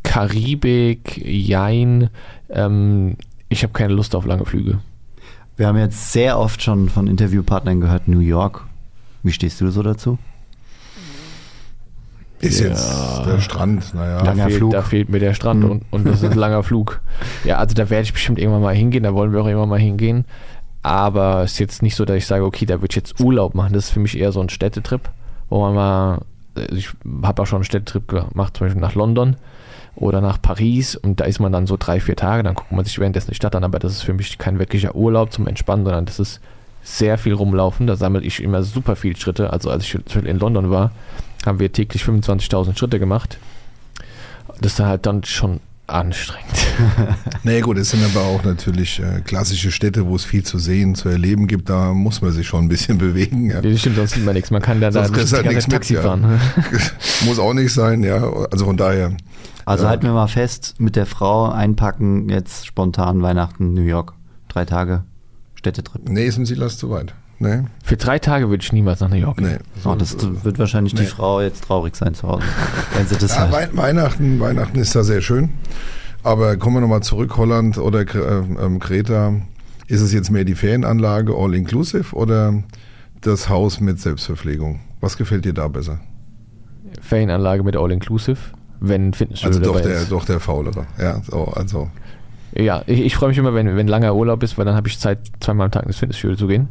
Karibik, 0.03 1.21
Jein, 1.25 2.11
ähm, 2.49 3.17
ich 3.49 3.63
habe 3.63 3.73
keine 3.73 3.93
Lust 3.95 4.15
auf 4.15 4.25
lange 4.27 4.45
Flüge. 4.45 4.81
Wir 5.57 5.67
haben 5.67 5.77
jetzt 5.79 6.13
sehr 6.13 6.39
oft 6.39 6.63
schon 6.63 6.89
von 6.89 7.07
Interviewpartnern 7.07 7.81
gehört, 7.81 8.09
New 8.09 8.21
York. 8.21 8.67
Wie 9.23 9.33
stehst 9.33 9.61
du 9.61 9.71
so 9.71 9.83
dazu? 9.83 10.19
Ist 12.41 12.61
Ja. 12.61 12.69
jetzt 12.69 13.27
der 13.27 13.41
Strand, 13.41 13.93
naja. 13.93 14.19
Da 14.21 14.25
Langer 14.25 14.45
fehlt, 14.47 14.57
Flug. 14.57 14.73
da 14.73 14.83
fehlt 14.83 15.09
mir 15.11 15.19
der 15.19 15.35
Strand 15.35 15.63
Mhm. 15.63 15.71
und, 15.71 15.83
und 15.91 16.07
das 16.07 16.23
ist 16.23 16.31
ein 16.33 16.39
langer 16.39 16.63
Flug. 16.63 17.01
Ja, 17.45 17.59
also 17.59 17.75
da 17.75 17.91
werde 17.91 18.05
ich 18.05 18.15
bestimmt 18.15 18.39
irgendwann 18.39 18.63
mal 18.63 18.75
hingehen, 18.75 19.03
da 19.03 19.13
wollen 19.13 19.33
wir 19.33 19.43
auch 19.43 19.47
irgendwann 19.47 19.69
mal 19.69 19.79
hingehen. 19.79 20.25
Aber 20.83 21.43
es 21.43 21.53
ist 21.53 21.59
jetzt 21.59 21.83
nicht 21.83 21.95
so, 21.97 22.07
dass 22.07 22.17
ich 22.17 22.27
sage, 22.27 22.43
okay, 22.45 22.65
da 22.65 22.77
würde 22.81 22.87
ich 22.93 22.97
jetzt 22.97 23.21
Urlaub 23.21 23.55
machen. 23.55 23.75
Das 23.75 23.85
ist 23.87 23.91
für 23.91 24.01
mich 24.01 24.19
eher 24.19 24.33
so 24.33 24.41
ein 24.41 24.49
Städtetrip, 24.49 25.11
wo 25.51 25.61
man 25.61 25.75
mal, 25.75 26.23
ich 26.71 26.91
habe 27.23 27.43
auch 27.43 27.47
schon 27.47 27.59
einen 27.59 27.65
Städtetrip 27.65 28.09
gemacht, 28.09 28.57
zum 28.57 28.67
Beispiel 28.67 28.81
nach 28.81 28.95
London 28.95 29.37
oder 29.97 30.21
nach 30.21 30.41
Paris 30.41 30.97
und 30.97 31.21
da 31.21 31.25
ist 31.25 31.41
man 31.41 31.53
dann 31.53 31.67
so 31.67 31.77
drei, 31.79 32.01
vier 32.01 32.17
Tage, 32.17 32.43
dann 32.43 32.55
guckt 32.55 32.73
man 32.73 32.85
sich 32.85 32.99
währenddessen 32.99 33.31
die 33.31 33.37
Stadt 33.37 33.55
an, 33.55 33.65
aber 33.65 33.79
das 33.79 33.93
ist 33.93 34.03
für 34.03 34.15
mich 34.15 34.39
kein 34.39 34.59
wirklicher 34.59 34.95
Urlaub 34.95 35.33
zum 35.33 35.47
Entspannen, 35.47 35.85
sondern 35.85 36.07
das 36.07 36.19
ist 36.19 36.41
sehr 36.83 37.19
viel 37.19 37.35
rumlaufen, 37.35 37.87
da 37.87 37.97
sammle 37.97 38.23
ich 38.23 38.43
immer 38.43 38.63
super 38.63 38.97
viel 38.97 39.17
Schritte. 39.17 39.53
Also 39.53 39.71
als 39.71 39.85
ich 39.85 39.95
in 40.17 40.39
London 40.39 40.71
war, 40.71 40.93
haben 41.45 41.59
wir 41.59 41.73
täglich 41.73 42.03
25.000 42.03 42.77
Schritte 42.77 42.99
gemacht. 42.99 43.39
Das 44.61 44.73
ist 44.73 44.81
halt 44.81 45.07
dann 45.07 45.25
schon 45.25 45.61
anstrengend. 45.93 46.47
Nee, 47.43 47.61
gut, 47.61 47.77
es 47.79 47.91
sind 47.91 48.03
aber 48.05 48.25
auch 48.25 48.43
natürlich 48.43 49.01
äh, 49.01 49.21
klassische 49.21 49.71
Städte, 49.71 50.07
wo 50.07 50.17
es 50.17 50.25
viel 50.25 50.43
zu 50.45 50.59
sehen, 50.59 50.95
zu 50.95 51.09
erleben 51.11 51.47
gibt. 51.47 51.69
Da 51.69 51.93
muss 51.93 52.23
man 52.23 52.33
sich 52.33 52.47
schon 52.47 52.65
ein 52.65 52.69
bisschen 52.69 52.97
bewegen. 53.07 53.51
Ja. 53.51 53.61
Das 53.61 53.81
stimmt, 53.81 53.97
sonst 53.97 54.13
sieht 54.13 54.25
man 54.25 54.35
nichts. 54.35 54.51
Man 54.51 54.63
kann 54.63 54.81
da, 54.81 54.91
da 54.91 55.03
halt 55.03 55.13
ganze 55.13 55.37
nichts 55.43 55.65
Zeit 55.65 55.67
mit, 55.69 55.71
Taxi 55.73 55.95
ja. 55.95 56.03
fahren. 56.03 56.41
muss 57.27 57.39
auch 57.39 57.53
nicht 57.55 57.73
sein, 57.75 58.03
ja. 58.03 58.23
Also 58.51 58.65
von 58.65 58.77
daher, 58.77 59.15
Also 59.67 59.85
Ja. 59.85 59.91
halten 59.91 60.05
wir 60.05 60.13
mal 60.13 60.27
fest, 60.29 60.75
mit 60.79 60.97
der 60.97 61.07
Frau 61.07 61.51
einpacken, 61.51 62.29
jetzt 62.31 62.67
spontan 62.67 63.21
Weihnachten, 63.23 63.75
New 63.75 63.83
York. 63.85 64.15
Drei 64.49 64.65
Tage 64.65 65.05
Städtetrip. 65.55 66.09
nee, 66.09 66.25
ist 66.27 66.39
ein 66.39 66.47
Silas 66.47 66.79
zu 66.79 66.89
weit. 66.91 67.13
Nee, 67.43 67.63
Für 67.83 67.97
drei 67.97 68.19
Tage 68.19 68.51
würde 68.51 68.63
ich 68.63 68.71
niemals 68.73 69.01
nach 69.01 69.09
New 69.09 69.17
York 69.17 69.39
gehen. 69.39 69.49
nee. 69.53 69.59
Oh, 69.89 69.95
das 69.95 70.15
wird 70.45 70.59
wahrscheinlich 70.59 70.95
die 70.95 71.01
Nee. 71.03 71.07
Frau 71.09 71.41
jetzt 71.41 71.65
traurig 71.65 71.97
sein 71.97 72.13
zu 72.15 72.29
Hause, 72.29 72.45
wenn 72.95 73.07
sie 73.07 73.17
das 73.17 73.35
Ja. 73.35 73.51
Wei- 73.51 73.71
Weihnachten, 73.73 74.39
Weihnachten 74.41 74.79
ist 74.79 74.95
da 74.95 75.03
sehr 75.03 75.23
schön. 75.23 75.49
Aber 76.23 76.59
kommen 76.59 76.77
wir 76.77 76.81
nochmal 76.83 77.03
zurück, 77.03 77.39
Holland 77.39 77.79
oder 77.79 78.01
äh, 78.03 78.39
ähm, 78.63 78.79
Kreta. 78.79 79.33
Ist 79.87 80.03
es 80.03 80.13
jetzt 80.13 80.31
mehr 80.31 80.45
die 80.45 80.55
Ferienanlage 80.55 81.35
all-inclusive 81.35 82.15
oder 82.15 82.63
das 83.23 83.49
Haus 83.49 83.81
mit 83.81 83.99
Selbstverpflegung? 83.99 84.81
Was 85.01 85.17
gefällt 85.17 85.47
dir 85.47 85.55
da 85.55 85.67
besser? 85.69 85.99
Ferienanlage 87.01 87.63
mit 87.63 87.77
All-Inclusive, 87.77 88.37
wenn 88.81 89.15
Fitnessstudio 89.15 89.59
Also 89.59 89.73
doch 89.73 89.77
dabei 89.81 89.89
der, 89.89 90.03
ist. 90.03 90.13
doch 90.13 90.25
der 90.25 90.41
Faulere. 90.41 90.87
Ja, 90.99 91.23
so, 91.23 91.45
also. 91.47 91.89
Ja, 92.55 92.83
ich, 92.87 93.01
ich 93.01 93.15
freue 93.15 93.31
mich 93.31 93.39
immer, 93.39 93.55
wenn, 93.55 93.77
wenn 93.77 93.89
langer 93.89 94.15
Urlaub 94.15 94.43
ist, 94.43 94.59
weil 94.59 94.65
dann 94.67 94.75
habe 94.75 94.89
ich 94.89 94.99
Zeit, 94.99 95.21
zweimal 95.41 95.67
am 95.67 95.71
Tag 95.71 95.87
ins 95.87 95.97
Fitnessstudio 95.97 96.37
zu 96.37 96.47
gehen. 96.49 96.69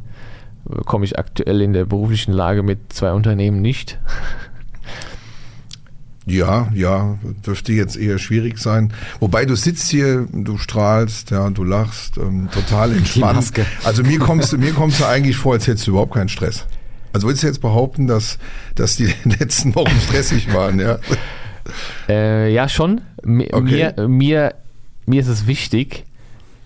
Komme 0.85 1.05
ich 1.05 1.17
aktuell 1.17 1.61
in 1.61 1.73
der 1.73 1.85
beruflichen 1.85 2.31
Lage 2.33 2.61
mit 2.63 2.93
zwei 2.93 3.11
Unternehmen 3.13 3.61
nicht. 3.61 3.97
Ja, 6.25 6.67
ja, 6.75 7.17
dürfte 7.45 7.73
jetzt 7.73 7.97
eher 7.97 8.19
schwierig 8.19 8.59
sein. 8.59 8.93
Wobei 9.19 9.45
du 9.45 9.55
sitzt 9.55 9.89
hier, 9.89 10.27
du 10.31 10.57
strahlst, 10.59 11.31
ja, 11.31 11.49
du 11.49 11.63
lachst, 11.63 12.17
ähm, 12.17 12.49
total 12.51 12.91
entspannt. 12.97 13.51
Also 13.83 14.03
mir 14.03 14.19
kommst 14.19 14.53
du, 14.53 14.57
mir 14.59 14.73
kommst 14.73 14.99
du 14.99 15.05
eigentlich 15.05 15.37
vor, 15.37 15.53
als 15.53 15.65
hättest 15.65 15.87
du 15.87 15.91
überhaupt 15.91 16.13
keinen 16.13 16.29
Stress. 16.29 16.67
Also 17.13 17.27
willst 17.27 17.41
du 17.41 17.47
jetzt 17.47 17.61
behaupten, 17.61 18.05
dass, 18.05 18.37
dass 18.75 18.95
die 18.95 19.11
letzten 19.23 19.73
Wochen 19.73 19.95
stressig 20.07 20.53
waren, 20.53 20.79
ja? 20.79 20.99
Äh, 22.07 22.53
ja, 22.53 22.69
schon. 22.69 23.01
Mi- 23.23 23.51
Okay. 23.51 23.93
Mir, 23.97 24.07
mir, 24.07 24.55
mir 25.07 25.21
ist 25.21 25.27
es 25.29 25.47
wichtig, 25.47 26.05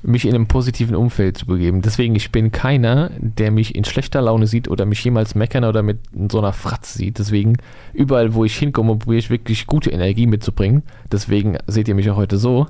mich 0.03 0.25
in 0.25 0.35
einem 0.35 0.47
positiven 0.47 0.95
Umfeld 0.95 1.37
zu 1.37 1.45
begeben. 1.45 1.81
Deswegen, 1.81 2.15
ich 2.15 2.31
bin 2.31 2.51
keiner, 2.51 3.09
der 3.17 3.51
mich 3.51 3.73
in 3.73 3.85
schlechter 3.85 4.21
Laune 4.21 4.47
sieht 4.47 4.67
oder 4.67 4.85
mich 4.85 5.03
jemals 5.03 5.33
meckern 5.33 5.63
oder 5.63 5.81
mit 5.81 5.99
so 6.29 6.39
einer 6.39 6.53
Fratz 6.53 6.93
sieht. 6.93 7.19
Deswegen, 7.19 7.57
überall, 7.93 8.33
wo 8.33 8.43
ich 8.43 8.55
hinkomme, 8.57 8.97
probiere 8.97 9.19
ich 9.19 9.29
wirklich 9.29 9.65
gute 9.65 9.91
Energie 9.91 10.27
mitzubringen. 10.27 10.83
Deswegen 11.11 11.57
seht 11.67 11.87
ihr 11.87 11.95
mich 11.95 12.09
auch 12.09 12.17
heute 12.17 12.37
so. 12.37 12.67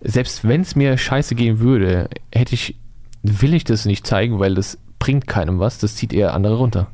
Selbst 0.00 0.48
wenn 0.48 0.62
es 0.62 0.74
mir 0.74 0.96
scheiße 0.96 1.34
gehen 1.34 1.60
würde, 1.60 2.08
hätte 2.32 2.54
ich, 2.54 2.76
will 3.22 3.52
ich 3.52 3.64
das 3.64 3.84
nicht 3.84 4.06
zeigen, 4.06 4.38
weil 4.38 4.54
das 4.54 4.78
bringt 4.98 5.26
keinem 5.26 5.58
was. 5.58 5.78
Das 5.78 5.96
zieht 5.96 6.14
eher 6.14 6.32
andere 6.34 6.56
runter. 6.56 6.86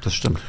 Das 0.00 0.14
stimmt. 0.14 0.40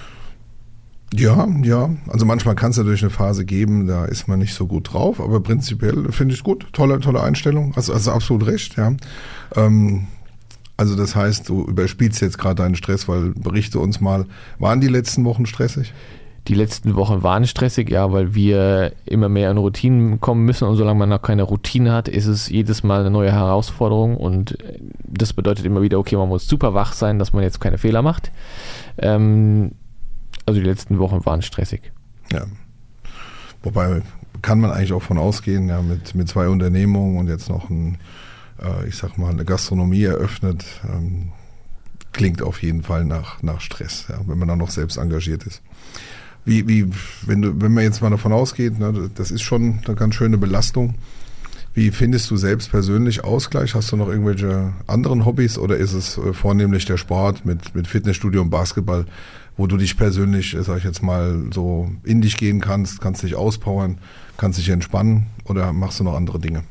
Ja, 1.13 1.47
ja. 1.63 1.89
Also 2.07 2.25
manchmal 2.25 2.55
kann 2.55 2.71
es 2.71 2.77
natürlich 2.77 3.01
eine 3.01 3.09
Phase 3.09 3.45
geben, 3.45 3.87
da 3.87 4.05
ist 4.05 4.27
man 4.27 4.39
nicht 4.39 4.53
so 4.53 4.67
gut 4.67 4.93
drauf, 4.93 5.21
aber 5.21 5.39
prinzipiell 5.39 6.11
finde 6.11 6.33
ich 6.33 6.41
es 6.41 6.43
gut. 6.43 6.67
Tolle, 6.73 6.99
tolle 6.99 7.21
Einstellung. 7.21 7.73
Also, 7.75 7.93
also 7.93 8.11
absolut 8.11 8.45
recht, 8.45 8.75
ja. 8.75 8.93
Ähm, 9.55 10.07
also 10.75 10.95
das 10.95 11.15
heißt, 11.15 11.49
du 11.49 11.63
überspielst 11.65 12.21
jetzt 12.21 12.37
gerade 12.37 12.55
deinen 12.55 12.75
Stress, 12.75 13.07
weil 13.07 13.31
berichte 13.31 13.79
uns 13.79 13.99
mal, 14.01 14.25
waren 14.59 14.81
die 14.81 14.87
letzten 14.87 15.23
Wochen 15.25 15.45
stressig? 15.45 15.93
Die 16.47 16.53
letzten 16.53 16.95
Wochen 16.95 17.23
waren 17.23 17.45
stressig, 17.45 17.89
ja, 17.89 18.11
weil 18.13 18.33
wir 18.33 18.93
immer 19.05 19.27
mehr 19.27 19.51
in 19.51 19.57
Routinen 19.57 20.21
kommen 20.21 20.45
müssen 20.45 20.65
und 20.65 20.77
solange 20.77 20.99
man 20.99 21.09
noch 21.09 21.21
keine 21.21 21.43
Routine 21.43 21.91
hat, 21.91 22.07
ist 22.07 22.27
es 22.27 22.47
jedes 22.47 22.83
Mal 22.83 23.01
eine 23.01 23.09
neue 23.09 23.31
Herausforderung 23.31 24.15
und 24.15 24.57
das 25.03 25.33
bedeutet 25.33 25.65
immer 25.65 25.81
wieder, 25.81 25.99
okay, 25.99 26.15
man 26.15 26.29
muss 26.29 26.47
super 26.47 26.73
wach 26.73 26.93
sein, 26.93 27.19
dass 27.19 27.33
man 27.33 27.43
jetzt 27.43 27.59
keine 27.59 27.77
Fehler 27.77 28.01
macht. 28.01 28.31
Ähm, 28.97 29.71
also 30.47 30.59
die 30.59 30.65
letzten 30.65 30.97
Wochen 30.97 31.23
waren 31.25 31.43
stressig. 31.43 31.91
Ja. 32.31 32.45
Wobei 33.61 34.01
kann 34.41 34.59
man 34.59 34.71
eigentlich 34.71 34.93
auch 34.93 35.03
von 35.03 35.17
ausgehen, 35.17 35.67
ja, 35.67 35.81
mit, 35.81 36.15
mit 36.15 36.29
zwei 36.29 36.47
Unternehmungen 36.47 37.17
und 37.17 37.27
jetzt 37.27 37.49
noch 37.49 37.69
ein, 37.69 37.97
äh, 38.61 38.87
ich 38.87 38.95
sag 38.95 39.17
mal, 39.17 39.29
eine 39.29 39.45
Gastronomie 39.45 40.03
eröffnet, 40.03 40.65
ähm, 40.89 41.31
klingt 42.13 42.41
auf 42.41 42.63
jeden 42.63 42.81
Fall 42.81 43.03
nach, 43.03 43.43
nach 43.43 43.59
Stress, 43.61 44.05
ja, 44.09 44.19
wenn 44.25 44.39
man 44.39 44.47
dann 44.47 44.59
noch 44.59 44.69
selbst 44.69 44.97
engagiert 44.97 45.43
ist. 45.43 45.61
Wie, 46.45 46.65
wie, 46.67 46.89
wenn 47.25 47.41
du, 47.41 47.61
wenn 47.61 47.73
man 47.73 47.83
jetzt 47.83 48.01
mal 48.01 48.09
davon 48.09 48.31
ausgeht, 48.31 48.79
ne, 48.79 49.11
das 49.13 49.31
ist 49.31 49.41
schon 49.41 49.81
eine 49.85 49.95
ganz 49.95 50.15
schöne 50.15 50.37
Belastung. 50.37 50.95
Wie 51.77 51.91
findest 51.91 52.31
du 52.31 52.37
selbst 52.37 52.71
persönlich 52.71 53.23
Ausgleich? 53.23 53.75
Hast 53.75 53.91
du 53.91 53.97
noch 53.97 54.07
irgendwelche 54.07 54.73
anderen 54.87 55.25
Hobbys 55.25 55.59
oder 55.59 55.77
ist 55.77 55.93
es 55.93 56.17
äh, 56.17 56.33
vornehmlich 56.33 56.85
der 56.85 56.97
Sport 56.97 57.45
mit, 57.45 57.75
mit 57.75 57.85
Fitnessstudio 57.85 58.41
und 58.41 58.49
Basketball, 58.49 59.05
wo 59.57 59.67
du 59.67 59.77
dich 59.77 59.95
persönlich, 59.95 60.55
äh, 60.55 60.63
sag 60.63 60.79
ich 60.79 60.85
jetzt 60.85 61.03
mal, 61.03 61.39
so 61.53 61.91
in 62.03 62.21
dich 62.21 62.35
gehen 62.35 62.61
kannst, 62.61 62.99
kannst 62.99 63.21
dich 63.21 63.35
auspowern, 63.35 63.99
kannst 64.37 64.57
dich 64.57 64.69
entspannen 64.69 65.27
oder 65.45 65.71
machst 65.71 65.99
du 65.99 66.03
noch 66.03 66.15
andere 66.15 66.39
Dinge? 66.39 66.63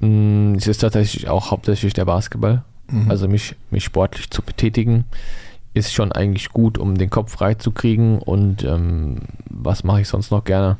Mm, 0.00 0.56
Es 0.56 0.66
ist 0.66 0.82
tatsächlich 0.82 1.28
auch 1.28 1.50
hauptsächlich 1.50 1.94
der 1.94 2.04
Basketball. 2.04 2.64
Also 3.08 3.28
mich, 3.28 3.56
mich 3.70 3.84
sportlich 3.84 4.28
zu 4.28 4.42
betätigen, 4.42 5.06
ist 5.72 5.94
schon 5.94 6.12
eigentlich 6.12 6.50
gut, 6.50 6.76
um 6.76 6.98
den 6.98 7.08
Kopf 7.08 7.32
frei 7.32 7.54
zu 7.54 7.70
kriegen. 7.70 8.18
Und 8.18 8.62
ähm, 8.62 9.20
was 9.48 9.84
mache 9.84 10.02
ich 10.02 10.08
sonst 10.08 10.30
noch 10.30 10.44
gerne? 10.44 10.76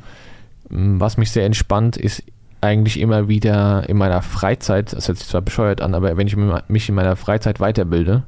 Mm, 0.68 1.00
Was 1.00 1.16
mich 1.16 1.30
sehr 1.30 1.46
entspannt, 1.46 1.96
ist 1.96 2.22
eigentlich 2.66 3.00
immer 3.00 3.28
wieder 3.28 3.88
in 3.88 3.96
meiner 3.96 4.22
Freizeit, 4.22 4.92
das 4.92 5.08
hört 5.08 5.18
sich 5.18 5.28
zwar 5.28 5.42
bescheuert 5.42 5.80
an, 5.80 5.94
aber 5.94 6.16
wenn 6.16 6.26
ich 6.26 6.36
mi- 6.36 6.62
mich 6.68 6.88
in 6.88 6.94
meiner 6.94 7.16
Freizeit 7.16 7.60
weiterbilde, 7.60 8.24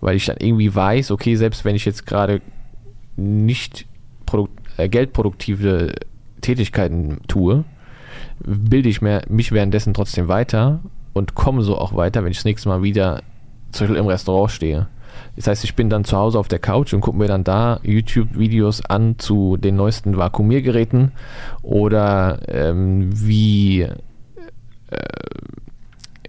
weil 0.00 0.16
ich 0.16 0.26
dann 0.26 0.36
irgendwie 0.38 0.74
weiß, 0.74 1.10
okay, 1.10 1.36
selbst 1.36 1.64
wenn 1.64 1.76
ich 1.76 1.84
jetzt 1.84 2.06
gerade 2.06 2.40
nicht 3.16 3.86
produk 4.26 4.50
äh, 4.76 4.88
geldproduktive 4.88 5.92
Tätigkeiten 6.40 7.20
tue, 7.28 7.64
bilde 8.44 8.88
ich 8.88 9.02
mir, 9.02 9.22
mich 9.28 9.52
währenddessen 9.52 9.94
trotzdem 9.94 10.28
weiter 10.28 10.80
und 11.12 11.34
komme 11.34 11.62
so 11.62 11.76
auch 11.78 11.94
weiter, 11.94 12.24
wenn 12.24 12.30
ich 12.30 12.38
das 12.38 12.44
nächste 12.44 12.68
Mal 12.68 12.82
wieder 12.82 13.22
zum 13.70 13.86
Beispiel 13.86 14.00
im 14.00 14.06
Restaurant 14.06 14.50
stehe. 14.50 14.88
Das 15.36 15.46
heißt, 15.46 15.64
ich 15.64 15.74
bin 15.74 15.88
dann 15.88 16.04
zu 16.04 16.16
Hause 16.16 16.38
auf 16.38 16.48
der 16.48 16.58
Couch 16.58 16.92
und 16.92 17.00
gucke 17.00 17.16
mir 17.16 17.28
dann 17.28 17.44
da 17.44 17.80
YouTube-Videos 17.82 18.84
an 18.84 19.18
zu 19.18 19.56
den 19.56 19.76
neuesten 19.76 20.16
Vakuumiergeräten 20.16 21.12
oder 21.62 22.40
ähm, 22.48 23.08
wie, 23.12 23.82
äh, 23.82 23.96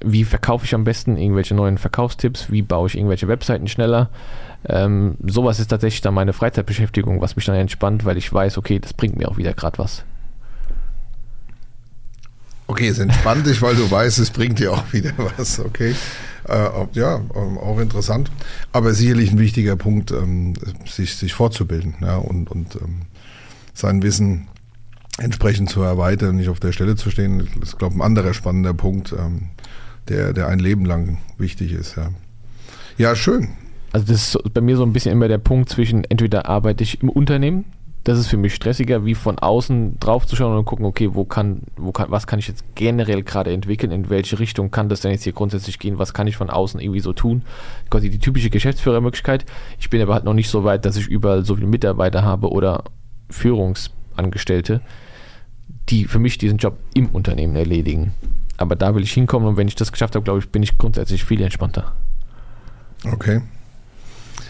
wie 0.01 0.23
verkaufe 0.23 0.65
ich 0.65 0.73
am 0.73 0.85
besten 0.85 1.17
irgendwelche 1.17 1.53
neuen 1.53 1.77
Verkaufstipps, 1.77 2.49
wie 2.49 2.61
baue 2.61 2.87
ich 2.87 2.95
irgendwelche 2.95 3.27
Webseiten 3.27 3.67
schneller. 3.67 4.09
Ähm, 4.65 5.17
sowas 5.25 5.59
ist 5.59 5.67
tatsächlich 5.67 6.01
dann 6.01 6.13
meine 6.13 6.31
Freizeitbeschäftigung, 6.31 7.19
was 7.19 7.35
mich 7.35 7.45
dann 7.45 7.55
entspannt, 7.55 8.05
weil 8.05 8.17
ich 8.17 8.31
weiß, 8.31 8.57
okay, 8.57 8.79
das 8.79 8.93
bringt 8.93 9.17
mir 9.17 9.27
auch 9.29 9.37
wieder 9.37 9.53
gerade 9.53 9.77
was. 9.77 10.05
Okay, 12.67 12.87
es 12.87 12.99
entspannt 12.99 13.45
dich, 13.45 13.61
weil 13.61 13.75
du 13.75 13.91
weißt, 13.91 14.19
es 14.19 14.31
bringt 14.31 14.59
dir 14.59 14.71
auch 14.71 14.93
wieder 14.93 15.11
was, 15.17 15.59
okay. 15.59 15.93
Äh, 16.47 16.69
ja, 16.93 17.21
ähm, 17.35 17.57
auch 17.57 17.79
interessant. 17.79 18.31
Aber 18.71 18.93
sicherlich 18.93 19.31
ein 19.31 19.39
wichtiger 19.39 19.75
Punkt, 19.75 20.11
ähm, 20.11 20.53
sich, 20.85 21.15
sich 21.15 21.33
fortzubilden 21.33 21.95
ja, 22.01 22.17
und, 22.17 22.49
und 22.51 22.75
ähm, 22.75 23.03
sein 23.73 24.03
Wissen 24.03 24.47
entsprechend 25.19 25.69
zu 25.69 25.81
erweitern, 25.81 26.35
nicht 26.35 26.49
auf 26.49 26.59
der 26.59 26.71
Stelle 26.71 26.95
zu 26.95 27.11
stehen. 27.11 27.47
Das 27.59 27.69
ist, 27.69 27.77
glaube 27.77 27.93
ich, 27.93 27.99
ein 27.99 28.05
anderer 28.05 28.33
spannender 28.33 28.73
Punkt, 28.73 29.15
der, 30.07 30.33
der 30.33 30.47
ein 30.47 30.57
Leben 30.57 30.85
lang 30.85 31.19
wichtig 31.37 31.71
ist. 31.71 31.95
Ja, 31.97 32.09
ja 32.97 33.15
schön. 33.15 33.49
Also 33.91 34.07
das 34.07 34.35
ist 34.35 34.53
bei 34.55 34.61
mir 34.61 34.75
so 34.75 34.83
ein 34.83 34.91
bisschen 34.91 35.11
immer 35.11 35.27
der 35.27 35.37
Punkt 35.37 35.69
zwischen 35.69 36.03
entweder 36.05 36.47
arbeite 36.47 36.83
ich 36.83 37.03
im 37.03 37.09
Unternehmen, 37.09 37.65
das 38.03 38.19
ist 38.19 38.27
für 38.27 38.37
mich 38.37 38.53
stressiger, 38.53 39.05
wie 39.05 39.15
von 39.15 39.39
außen 39.39 39.97
drauf 39.99 40.27
zu 40.27 40.35
schauen 40.35 40.57
und 40.57 40.65
gucken, 40.65 40.85
okay, 40.85 41.13
wo 41.13 41.23
kann, 41.23 41.61
wo 41.77 41.93
kann, 41.93 42.11
was 42.11 42.27
kann 42.27 42.37
ich 42.37 42.49
jetzt 42.49 42.65
generell 42.75 43.23
gerade 43.23 43.53
entwickeln, 43.53 43.93
in 43.93 44.09
welche 44.09 44.39
Richtung 44.39 44.71
kann 44.71 44.89
das 44.89 45.01
denn 45.01 45.11
jetzt 45.11 45.23
hier 45.23 45.31
grundsätzlich 45.31 45.79
gehen, 45.79 45.99
was 45.99 46.13
kann 46.13 46.27
ich 46.27 46.35
von 46.35 46.49
außen 46.49 46.81
irgendwie 46.81 46.99
so 46.99 47.13
tun. 47.13 47.43
Quasi 47.89 48.09
die 48.09 48.19
typische 48.19 48.49
Geschäftsführermöglichkeit. 48.49 49.45
Ich 49.79 49.89
bin 49.89 50.01
aber 50.01 50.15
halt 50.15 50.25
noch 50.25 50.33
nicht 50.33 50.49
so 50.49 50.65
weit, 50.65 50.83
dass 50.83 50.97
ich 50.97 51.07
überall 51.07 51.45
so 51.45 51.55
viele 51.55 51.67
Mitarbeiter 51.67 52.23
habe 52.23 52.51
oder 52.51 52.83
Führungsangestellte, 53.29 54.81
die 55.87 56.03
für 56.03 56.19
mich 56.19 56.37
diesen 56.37 56.57
Job 56.57 56.77
im 56.93 57.07
Unternehmen 57.07 57.55
erledigen. 57.55 58.11
Aber 58.57 58.75
da 58.75 58.95
will 58.95 59.03
ich 59.03 59.13
hinkommen 59.13 59.47
und 59.47 59.57
wenn 59.57 59.69
ich 59.69 59.75
das 59.75 59.93
geschafft 59.93 60.15
habe, 60.15 60.25
glaube 60.25 60.39
ich, 60.39 60.49
bin 60.49 60.61
ich 60.61 60.77
grundsätzlich 60.77 61.23
viel 61.23 61.41
entspannter. 61.41 61.93
Okay. 63.13 63.41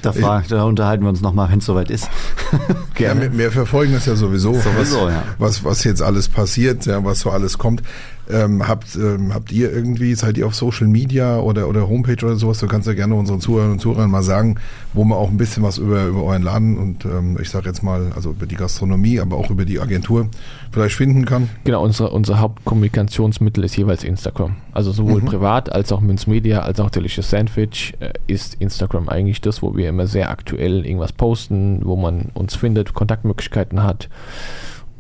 Da, 0.02 0.12
frag, 0.12 0.48
da 0.50 0.66
unterhalten 0.66 1.04
wir 1.04 1.10
uns 1.10 1.22
nochmal, 1.22 1.50
wenn 1.50 1.60
es 1.60 1.66
soweit 1.66 1.90
ist. 1.90 2.10
Ja, 3.00 3.20
wir, 3.20 3.36
wir 3.38 3.52
verfolgen 3.52 3.94
das 3.94 4.06
ja 4.06 4.16
sowieso, 4.16 4.54
Sowieso, 4.54 5.06
was, 5.06 5.12
ja. 5.12 5.24
was, 5.38 5.64
was 5.64 5.84
jetzt 5.84 6.02
alles 6.02 6.30
passiert, 6.30 6.86
ja, 6.86 7.04
was 7.04 7.22
so 7.22 7.32
alles 7.32 7.58
kommt. 7.58 7.82
Ähm, 8.30 8.66
habt, 8.68 8.96
ähm, 8.96 9.34
habt 9.34 9.52
ihr 9.52 9.72
irgendwie, 9.72 10.16
seid 10.16 10.38
ihr 10.38 10.48
auf 10.48 10.56
Social 10.56 10.88
Media 10.88 11.40
oder, 11.40 11.68
oder 11.68 11.90
Homepage 11.90 12.26
oder 12.26 12.38
sowas? 12.38 12.60
Du 12.60 12.68
kannst 12.68 12.88
ja 12.88 12.94
gerne 12.94 13.16
unseren 13.16 13.42
Zuhörern 13.42 13.72
und 13.72 13.80
Zuhörern 13.80 14.10
mal 14.10 14.24
sagen, 14.24 14.56
wo 14.94 15.04
man 15.04 15.18
auch 15.18 15.30
ein 15.30 15.38
bisschen 15.38 15.62
was 15.62 15.78
über, 15.78 16.06
über 16.06 16.24
euren 16.24 16.42
Laden 16.42 16.78
und 16.78 17.04
ähm, 17.04 17.38
ich 17.42 17.50
sage 17.50 17.68
jetzt 17.68 17.84
mal, 17.84 18.14
also 18.16 18.32
über 18.32 18.46
die 18.46 18.56
Gastronomie, 18.56 19.20
aber 19.20 19.36
auch 19.36 19.50
über 19.50 19.66
die 19.66 19.80
Agentur 19.80 20.30
vielleicht 20.72 20.96
finden 20.96 21.26
kann. 21.26 21.50
Genau, 21.66 21.84
unsere, 21.84 22.12
unser 22.12 22.40
Hauptkommunikationsmittel 22.40 23.64
ist 23.66 23.76
jeweils 23.76 24.06
Instagram. 24.06 24.56
Also 24.72 24.94
sowohl 24.94 25.22
privat 25.22 25.72
als 25.72 25.92
auch 25.92 26.00
Münz 26.00 26.26
Media 26.26 26.62
als 26.62 26.80
auch 26.80 26.90
Delicious 26.90 27.30
Sandwich 27.30 27.94
äh, 28.00 28.14
ist 28.28 28.56
Instagram 28.56 29.10
eigentlich 29.10 29.42
das, 29.42 29.62
wo 29.62 29.76
wir 29.76 29.90
immer 29.90 30.08
sehr 30.08 30.30
aktuell 30.30 30.86
irgendwas 30.86 31.12
posten, 31.12 31.82
wo 31.84 31.98
man 31.98 32.30
uns 32.34 32.56
findet, 32.56 32.94
Kontaktmöglichkeiten 32.94 33.84
hat 33.84 34.08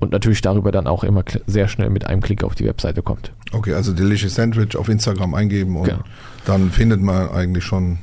und 0.03 0.11
natürlich 0.11 0.41
darüber 0.41 0.71
dann 0.71 0.85
auch 0.85 1.03
immer 1.03 1.23
sehr 1.47 1.67
schnell 1.67 1.89
mit 1.89 2.05
einem 2.05 2.21
Klick 2.21 2.43
auf 2.43 2.53
die 2.55 2.65
Webseite 2.65 3.01
kommt. 3.01 3.31
Okay, 3.51 3.73
also 3.73 3.93
Delicious 3.93 4.35
Sandwich 4.35 4.77
auf 4.77 4.89
Instagram 4.89 5.33
eingeben 5.33 5.75
und 5.77 5.85
Genau. 5.85 6.03
dann 6.45 6.69
findet 6.71 7.01
man 7.01 7.29
eigentlich 7.29 7.63
schon 7.63 7.97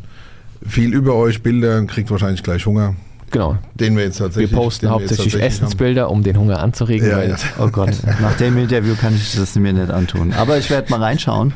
viel 0.66 0.92
über 0.92 1.14
euch, 1.14 1.42
Bilder, 1.42 1.84
kriegt 1.86 2.10
wahrscheinlich 2.10 2.42
gleich 2.42 2.66
Hunger. 2.66 2.94
Genau. 3.30 3.56
Den 3.74 3.96
wir 3.96 4.02
jetzt 4.02 4.18
Wir 4.18 4.26
tatsächlich. 4.26 4.52
posten 4.52 4.86
den 4.86 4.92
wir 4.94 5.00
jetzt 5.00 5.10
hauptsächlich 5.10 5.34
haben. 5.34 5.42
Essensbilder, 5.48 6.10
um 6.10 6.22
den 6.24 6.36
Hunger 6.36 6.58
anzuregen. 6.60 7.08
Ja, 7.08 7.18
weil, 7.18 7.30
ja. 7.30 7.36
Oh 7.60 7.68
Gott, 7.68 7.90
nach 8.20 8.36
dem 8.38 8.58
Interview 8.58 8.94
kann 9.00 9.14
ich 9.14 9.36
das 9.36 9.54
mir 9.54 9.72
nicht 9.72 9.90
antun. 9.90 10.32
Aber 10.32 10.58
ich 10.58 10.68
werde 10.68 10.90
mal 10.90 11.00
reinschauen. 11.00 11.52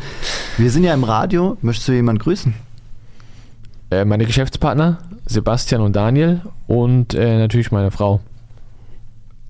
Wir 0.57 0.71
sind 0.71 0.85
ja 0.85 0.95
im 0.95 1.03
Radio. 1.03 1.57
Möchtest 1.63 1.89
du 1.89 1.93
jemanden 1.93 2.21
grüßen? 2.23 2.55
Äh, 3.91 4.05
meine 4.05 4.25
Geschäftspartner, 4.25 4.99
Sebastian 5.27 5.81
und 5.81 5.95
Daniel 5.97 6.43
und 6.69 7.15
äh, 7.15 7.39
natürlich 7.39 7.73
meine 7.73 7.91
Frau. 7.91 8.21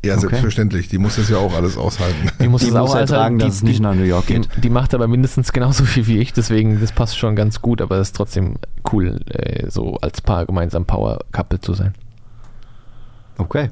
Ja, 0.05 0.15
Okay. 0.15 0.21
selbstverständlich. 0.23 0.89
Die 0.89 0.99
muss 0.99 1.17
das 1.17 1.29
ja 1.31 1.39
auch 1.39 1.55
alles 1.55 1.77
aushalten. 1.77 2.29
Die 2.41 2.49
muss 2.49 2.61
Die 2.63 2.69
es 2.69 2.73
muss 2.75 2.91
auch 2.91 2.95
ertragen, 2.97 3.37
aushalten. 3.37 3.39
dass 3.39 3.55
es 3.57 3.63
nicht 3.63 3.81
nach 3.81 3.95
New 3.95 4.03
York 4.05 4.27
die, 4.27 4.35
geht. 4.35 4.49
die 4.63 4.71
macht 4.71 4.95
aber 4.95 5.07
mindestens 5.09 5.53
genauso 5.53 5.85
viel 5.87 6.07
wie 6.07 6.19
ich, 6.19 6.33
deswegen 6.33 6.81
das 6.81 6.93
passt 6.93 7.19
schon 7.19 7.37
ganz 7.37 7.61
gut, 7.63 7.81
aber 7.81 7.97
es 7.97 8.09
ist 8.09 8.17
trotzdem 8.17 8.57
cool, 8.93 9.21
äh, 9.29 9.71
so 9.71 9.97
als 9.97 10.21
Paar 10.21 10.47
gemeinsam 10.47 10.85
Power 10.85 11.21
Couple 11.33 11.61
zu 11.61 11.75
sein. 11.75 11.95
Okay. 13.39 13.71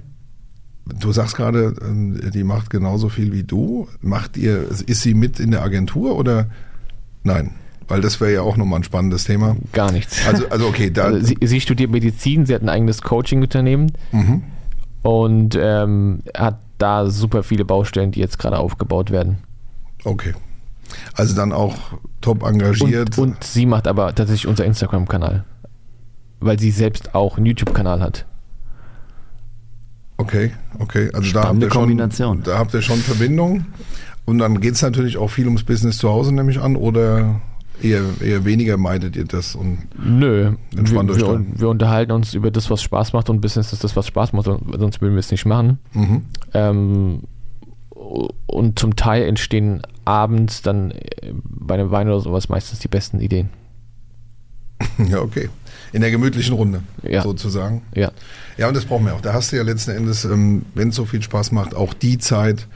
Du 0.98 1.12
sagst 1.12 1.36
gerade, 1.36 1.74
ähm, 1.82 2.20
die 2.32 2.42
macht 2.42 2.68
genauso 2.70 3.08
viel 3.08 3.32
wie 3.32 3.44
du. 3.44 3.86
Macht 4.00 4.36
ihr, 4.36 4.66
ist 4.68 5.02
sie 5.02 5.14
mit 5.14 5.38
in 5.38 5.52
der 5.52 5.62
Agentur 5.62 6.16
oder 6.16 6.48
nein? 7.22 7.52
Weil 7.88 8.00
das 8.00 8.20
wäre 8.20 8.32
ja 8.32 8.42
auch 8.42 8.56
nochmal 8.56 8.80
ein 8.80 8.84
spannendes 8.84 9.24
Thema. 9.24 9.56
Gar 9.72 9.92
nichts. 9.92 10.26
Also, 10.26 10.48
also 10.48 10.66
okay, 10.66 10.90
da. 10.90 11.04
Also 11.12 11.26
sie, 11.26 11.36
sie 11.42 11.60
studiert 11.60 11.90
Medizin, 11.90 12.46
sie 12.46 12.54
hat 12.54 12.62
ein 12.62 12.68
eigenes 12.68 13.02
Coaching-Unternehmen 13.02 13.92
mhm. 14.12 14.42
Und 15.02 15.56
ähm, 15.58 16.22
hat 16.36 16.58
da 16.78 17.08
super 17.08 17.42
viele 17.42 17.64
Baustellen, 17.64 18.12
die 18.12 18.20
jetzt 18.20 18.38
gerade 18.38 18.58
aufgebaut 18.58 19.10
werden. 19.10 19.38
Okay. 20.04 20.34
Also 21.14 21.34
dann 21.34 21.52
auch 21.52 21.76
top 22.20 22.42
engagiert. 22.42 23.18
Und, 23.18 23.34
und 23.34 23.44
sie 23.44 23.66
macht 23.66 23.86
aber 23.86 24.14
tatsächlich 24.14 24.46
unser 24.46 24.64
Instagram-Kanal, 24.64 25.44
weil 26.40 26.58
sie 26.58 26.70
selbst 26.70 27.14
auch 27.14 27.36
einen 27.36 27.46
YouTube-Kanal 27.46 28.00
hat. 28.00 28.26
okay, 30.18 30.52
okay. 30.78 31.10
Also 31.12 31.32
da 31.32 31.40
habt, 31.40 31.46
Spannende 31.46 31.66
ihr 31.66 31.72
schon, 31.72 31.82
Kombination. 31.82 32.42
da 32.42 32.58
habt 32.58 32.74
ihr 32.74 32.82
schon 32.82 32.98
Verbindung. 32.98 33.66
Und 34.24 34.38
dann 34.38 34.60
geht 34.60 34.74
es 34.74 34.82
natürlich 34.82 35.16
auch 35.16 35.28
viel 35.28 35.46
ums 35.46 35.64
Business 35.64 35.98
zu 35.98 36.08
Hause, 36.08 36.32
nehme 36.32 36.50
ich 36.50 36.60
an, 36.60 36.76
oder 36.76 37.40
eher, 37.82 38.02
eher 38.20 38.44
weniger 38.44 38.76
meidet 38.76 39.16
ihr 39.16 39.24
das? 39.24 39.54
Und 39.54 39.78
Nö, 40.02 40.52
Entspannt 40.76 41.08
wir, 41.10 41.16
euch 41.16 41.22
wir, 41.22 41.32
dann. 41.32 41.46
wir 41.60 41.68
unterhalten 41.68 42.12
uns 42.12 42.34
über 42.34 42.50
das, 42.50 42.70
was 42.70 42.82
Spaß 42.82 43.12
macht 43.12 43.28
und 43.30 43.40
Business 43.40 43.72
ist 43.72 43.84
das, 43.84 43.96
was 43.96 44.06
Spaß 44.06 44.32
macht, 44.32 44.46
sonst 44.46 45.00
würden 45.00 45.14
wir 45.14 45.20
es 45.20 45.30
nicht 45.30 45.44
machen. 45.46 45.78
mhm. 45.92 46.22
Ähm, 46.54 47.22
und 48.46 48.78
zum 48.78 48.96
Teil 48.96 49.22
entstehen 49.24 49.82
abends 50.04 50.60
dann 50.62 50.90
äh, 50.90 51.32
bei 51.44 51.74
einem 51.74 51.90
Wein 51.90 52.08
oder 52.08 52.20
sowas 52.20 52.48
meistens 52.48 52.80
die 52.80 52.88
besten 52.88 53.20
Ideen. 53.20 53.48
ja, 55.08 55.20
okay. 55.20 55.48
In 55.92 56.00
der 56.00 56.10
gemütlichen 56.10 56.54
Runde, 56.54 56.82
Ja. 57.02 57.22
sozusagen. 57.22 57.82
Ja, 57.94 58.10
Ja, 58.56 58.68
und 58.68 58.76
das 58.76 58.84
brauchen 58.86 59.06
wir 59.06 59.14
auch. 59.14 59.20
Da 59.20 59.32
hast 59.34 59.52
du 59.52 59.56
ja 59.56 59.62
letzten 59.62 59.92
Endes, 59.92 60.24
ähm, 60.24 60.64
wenn 60.74 60.88
es 60.88 60.96
so 60.96 61.04
viel 61.04 61.22
Spaß 61.22 61.52
macht, 61.52 61.74
auch 61.74 61.94
die 61.94 62.18
Zeit, 62.18 62.66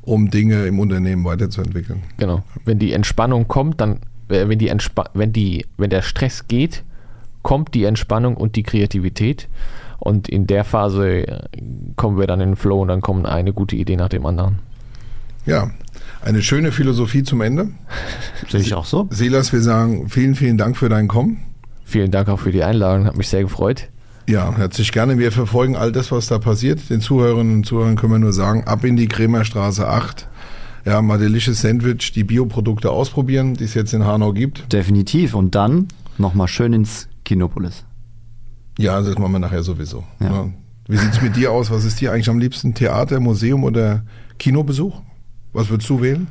um 0.00 0.30
Dinge 0.30 0.66
im 0.66 0.80
Unternehmen 0.80 1.24
weiterzuentwickeln. 1.24 2.02
genau. 2.16 2.42
Wenn 2.64 2.78
die 2.80 2.92
Entspannung 2.92 3.46
kommt, 3.46 3.80
dann, 3.80 4.00
wenn 4.32 4.58
die 4.58 4.68
Entspa 4.68 5.10
wenn 5.14 5.32
die, 5.32 5.66
wenn 5.76 5.90
der 5.90 6.02
Stress 6.02 6.48
geht, 6.48 6.82
kommt 7.42 7.74
die 7.74 7.84
Entspannung 7.84 8.36
und 8.36 8.56
die 8.56 8.62
Kreativität. 8.62 9.48
Und 9.98 10.28
in 10.28 10.46
der 10.48 10.64
Phase 10.64 11.26
äh, 11.26 11.40
kommen 11.94 12.18
wir 12.18 12.26
dann 12.26 12.40
in 12.40 12.50
den 12.50 12.56
Flow 12.56 12.82
und 12.82 12.88
dann 12.88 13.00
kommen 13.00 13.24
eine 13.24 13.52
gute 13.52 13.76
Idee 13.76 13.96
nach 13.96 14.08
dem 14.08 14.26
anderen. 14.26 14.58
Ja, 15.46 15.70
eine 16.24 16.42
schöne 16.42 16.72
Philosophie 16.72 17.22
zum 17.22 17.40
Ende. 17.40 17.68
Sehe 18.48 18.60
ich 18.60 18.74
auch 18.74 18.84
so. 18.84 19.08
Silas, 19.10 19.52
wir 19.52 19.60
sagen 19.60 20.08
vielen, 20.08 20.34
vielen 20.34 20.58
Dank 20.58 20.76
für 20.76 20.88
dein 20.88 21.08
Kommen. 21.08 21.42
Vielen 21.84 22.10
Dank 22.10 22.28
auch 22.28 22.40
für 22.40 22.52
die 22.52 22.64
Einladung, 22.64 23.06
hat 23.06 23.16
mich 23.16 23.28
sehr 23.28 23.42
gefreut. 23.42 23.88
Ja, 24.28 24.56
herzlich 24.56 24.92
gerne. 24.92 25.18
Wir 25.18 25.32
verfolgen 25.32 25.76
all 25.76 25.90
das, 25.90 26.12
was 26.12 26.28
da 26.28 26.38
passiert. 26.38 26.90
Den 26.90 27.00
Zuhörerinnen 27.00 27.56
und 27.56 27.66
Zuhörern 27.66 27.96
können 27.96 28.12
wir 28.12 28.18
nur 28.18 28.32
sagen, 28.32 28.64
ab 28.64 28.84
in 28.84 28.96
die 28.96 29.08
Kremerstraße 29.08 29.88
8. 29.88 30.28
Ja, 30.84 31.00
mal 31.00 31.18
Delicious 31.18 31.60
Sandwich, 31.60 32.12
die 32.12 32.24
Bioprodukte 32.24 32.90
ausprobieren, 32.90 33.54
die 33.54 33.64
es 33.64 33.74
jetzt 33.74 33.92
in 33.94 34.04
Hanau 34.04 34.32
gibt. 34.32 34.72
Definitiv. 34.72 35.34
Und 35.34 35.54
dann 35.54 35.88
nochmal 36.18 36.48
schön 36.48 36.72
ins 36.72 37.08
Kinopolis. 37.24 37.84
Ja, 38.78 39.00
das 39.00 39.16
machen 39.18 39.32
wir 39.32 39.38
nachher 39.38 39.62
sowieso. 39.62 40.04
Ja. 40.20 40.32
Ja. 40.32 40.52
Wie 40.88 40.96
sieht's 40.96 41.22
mit 41.22 41.36
dir 41.36 41.52
aus? 41.52 41.70
Was 41.70 41.84
ist 41.84 42.00
dir 42.00 42.12
eigentlich 42.12 42.28
am 42.28 42.38
liebsten? 42.38 42.74
Theater, 42.74 43.20
Museum 43.20 43.62
oder 43.62 44.02
Kinobesuch? 44.38 45.00
Was 45.52 45.70
würdest 45.70 45.88
du 45.88 46.00
wählen? 46.00 46.26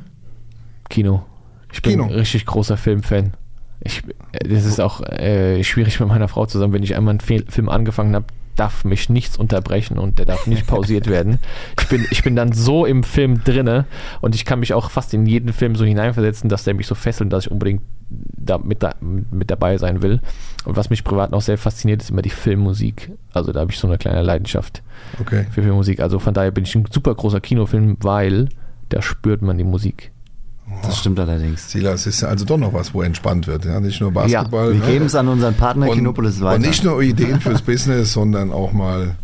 Kino. 0.90 1.24
Ich 1.72 1.80
bin 1.80 1.92
Kino. 1.92 2.04
ein 2.04 2.10
richtig 2.10 2.44
großer 2.44 2.76
Filmfan. 2.76 3.32
Ich, 3.80 4.02
äh, 4.32 4.48
das 4.48 4.66
ist 4.66 4.80
auch 4.80 5.00
äh, 5.00 5.64
schwierig 5.64 5.98
mit 5.98 6.08
meiner 6.08 6.28
Frau 6.28 6.44
zusammen. 6.46 6.74
Wenn 6.74 6.82
ich 6.82 6.94
einmal 6.94 7.16
einen 7.18 7.46
Film 7.48 7.68
angefangen 7.68 8.14
habe, 8.14 8.26
darf 8.56 8.84
mich 8.84 9.08
nichts 9.08 9.36
unterbrechen 9.36 9.98
und 9.98 10.18
der 10.18 10.26
darf 10.26 10.46
nicht 10.46 10.66
pausiert 10.66 11.06
werden. 11.08 11.38
Ich 11.80 11.88
bin, 11.88 12.06
ich 12.10 12.22
bin 12.22 12.36
dann 12.36 12.52
so 12.52 12.84
im 12.86 13.02
Film 13.02 13.42
drinne 13.44 13.86
und 14.20 14.34
ich 14.34 14.44
kann 14.44 14.60
mich 14.60 14.74
auch 14.74 14.90
fast 14.90 15.14
in 15.14 15.26
jeden 15.26 15.52
Film 15.52 15.74
so 15.74 15.84
hineinversetzen, 15.84 16.48
dass 16.50 16.64
der 16.64 16.74
mich 16.74 16.86
so 16.86 16.94
fesselt, 16.94 17.32
dass 17.32 17.46
ich 17.46 17.50
unbedingt 17.50 17.82
da 18.10 18.58
mit, 18.58 18.82
da, 18.82 18.94
mit 19.00 19.50
dabei 19.50 19.78
sein 19.78 20.02
will. 20.02 20.20
Und 20.64 20.76
was 20.76 20.90
mich 20.90 21.02
privat 21.02 21.30
noch 21.32 21.40
sehr 21.40 21.56
fasziniert, 21.58 22.02
ist 22.02 22.10
immer 22.10 22.22
die 22.22 22.30
Filmmusik. 22.30 23.10
Also 23.32 23.52
da 23.52 23.60
habe 23.60 23.72
ich 23.72 23.78
so 23.78 23.86
eine 23.88 23.98
kleine 23.98 24.22
Leidenschaft 24.22 24.82
Okay. 25.20 25.46
für 25.50 25.62
Filmmusik. 25.62 26.00
Also 26.00 26.18
von 26.18 26.34
daher 26.34 26.50
bin 26.50 26.64
ich 26.64 26.74
ein 26.74 26.84
super 26.90 27.14
großer 27.14 27.40
Kinofilm, 27.40 27.96
weil 28.00 28.48
da 28.90 29.00
spürt 29.02 29.40
man 29.42 29.56
die 29.58 29.64
Musik. 29.64 30.11
Das 30.82 30.98
stimmt 30.98 31.18
allerdings. 31.18 31.70
Silas 31.70 32.06
ist 32.06 32.22
ja 32.22 32.28
also 32.28 32.44
doch 32.44 32.56
noch 32.56 32.72
was, 32.72 32.94
wo 32.94 33.02
entspannt 33.02 33.46
wird. 33.46 33.64
Ja, 33.64 33.80
nicht 33.80 34.00
nur 34.00 34.12
Basketball. 34.12 34.72
Wir 34.72 34.80
ne? 34.80 34.86
geben 34.86 35.06
es 35.06 35.14
an 35.14 35.28
unseren 35.28 35.54
Partner 35.54 35.88
und, 35.88 35.96
Kinopolis 35.96 36.40
weiter. 36.40 36.56
Und 36.56 36.62
nicht 36.62 36.84
nur 36.84 37.02
Ideen 37.02 37.40
fürs 37.40 37.62
Business, 37.62 38.12
sondern 38.12 38.52
auch 38.52 38.72
mal 38.72 39.16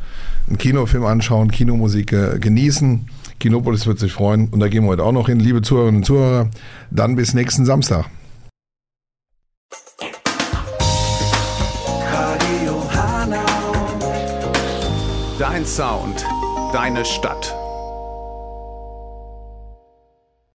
einen 0.47 0.59
Kinofilm 0.59 1.05
anschauen, 1.05 1.51
Kinomusik 1.51 2.13
äh, 2.13 2.39
genießen. 2.39 3.09
Kinopolis 3.39 3.87
wird 3.87 3.99
sich 3.99 4.13
freuen 4.13 4.49
und 4.49 4.61
da 4.61 4.69
gehen 4.69 4.85
wir 4.85 4.91
heute 4.91 5.05
auch 5.05 5.13
noch 5.13 5.29
hin. 5.29 5.39
Liebe 5.39 5.63
Zuhörerinnen 5.63 6.01
und 6.01 6.05
Zuhörer, 6.05 6.49
dann 6.91 7.17
bis 7.17 7.35
nächsten 7.35 7.65
Samstag. 7.65 8.07
Radio 12.13 12.83
Hanau. 12.93 13.39
Dein 15.39 15.65
Sound, 15.65 16.25
deine 16.73 17.05
Stadt. 17.05 17.58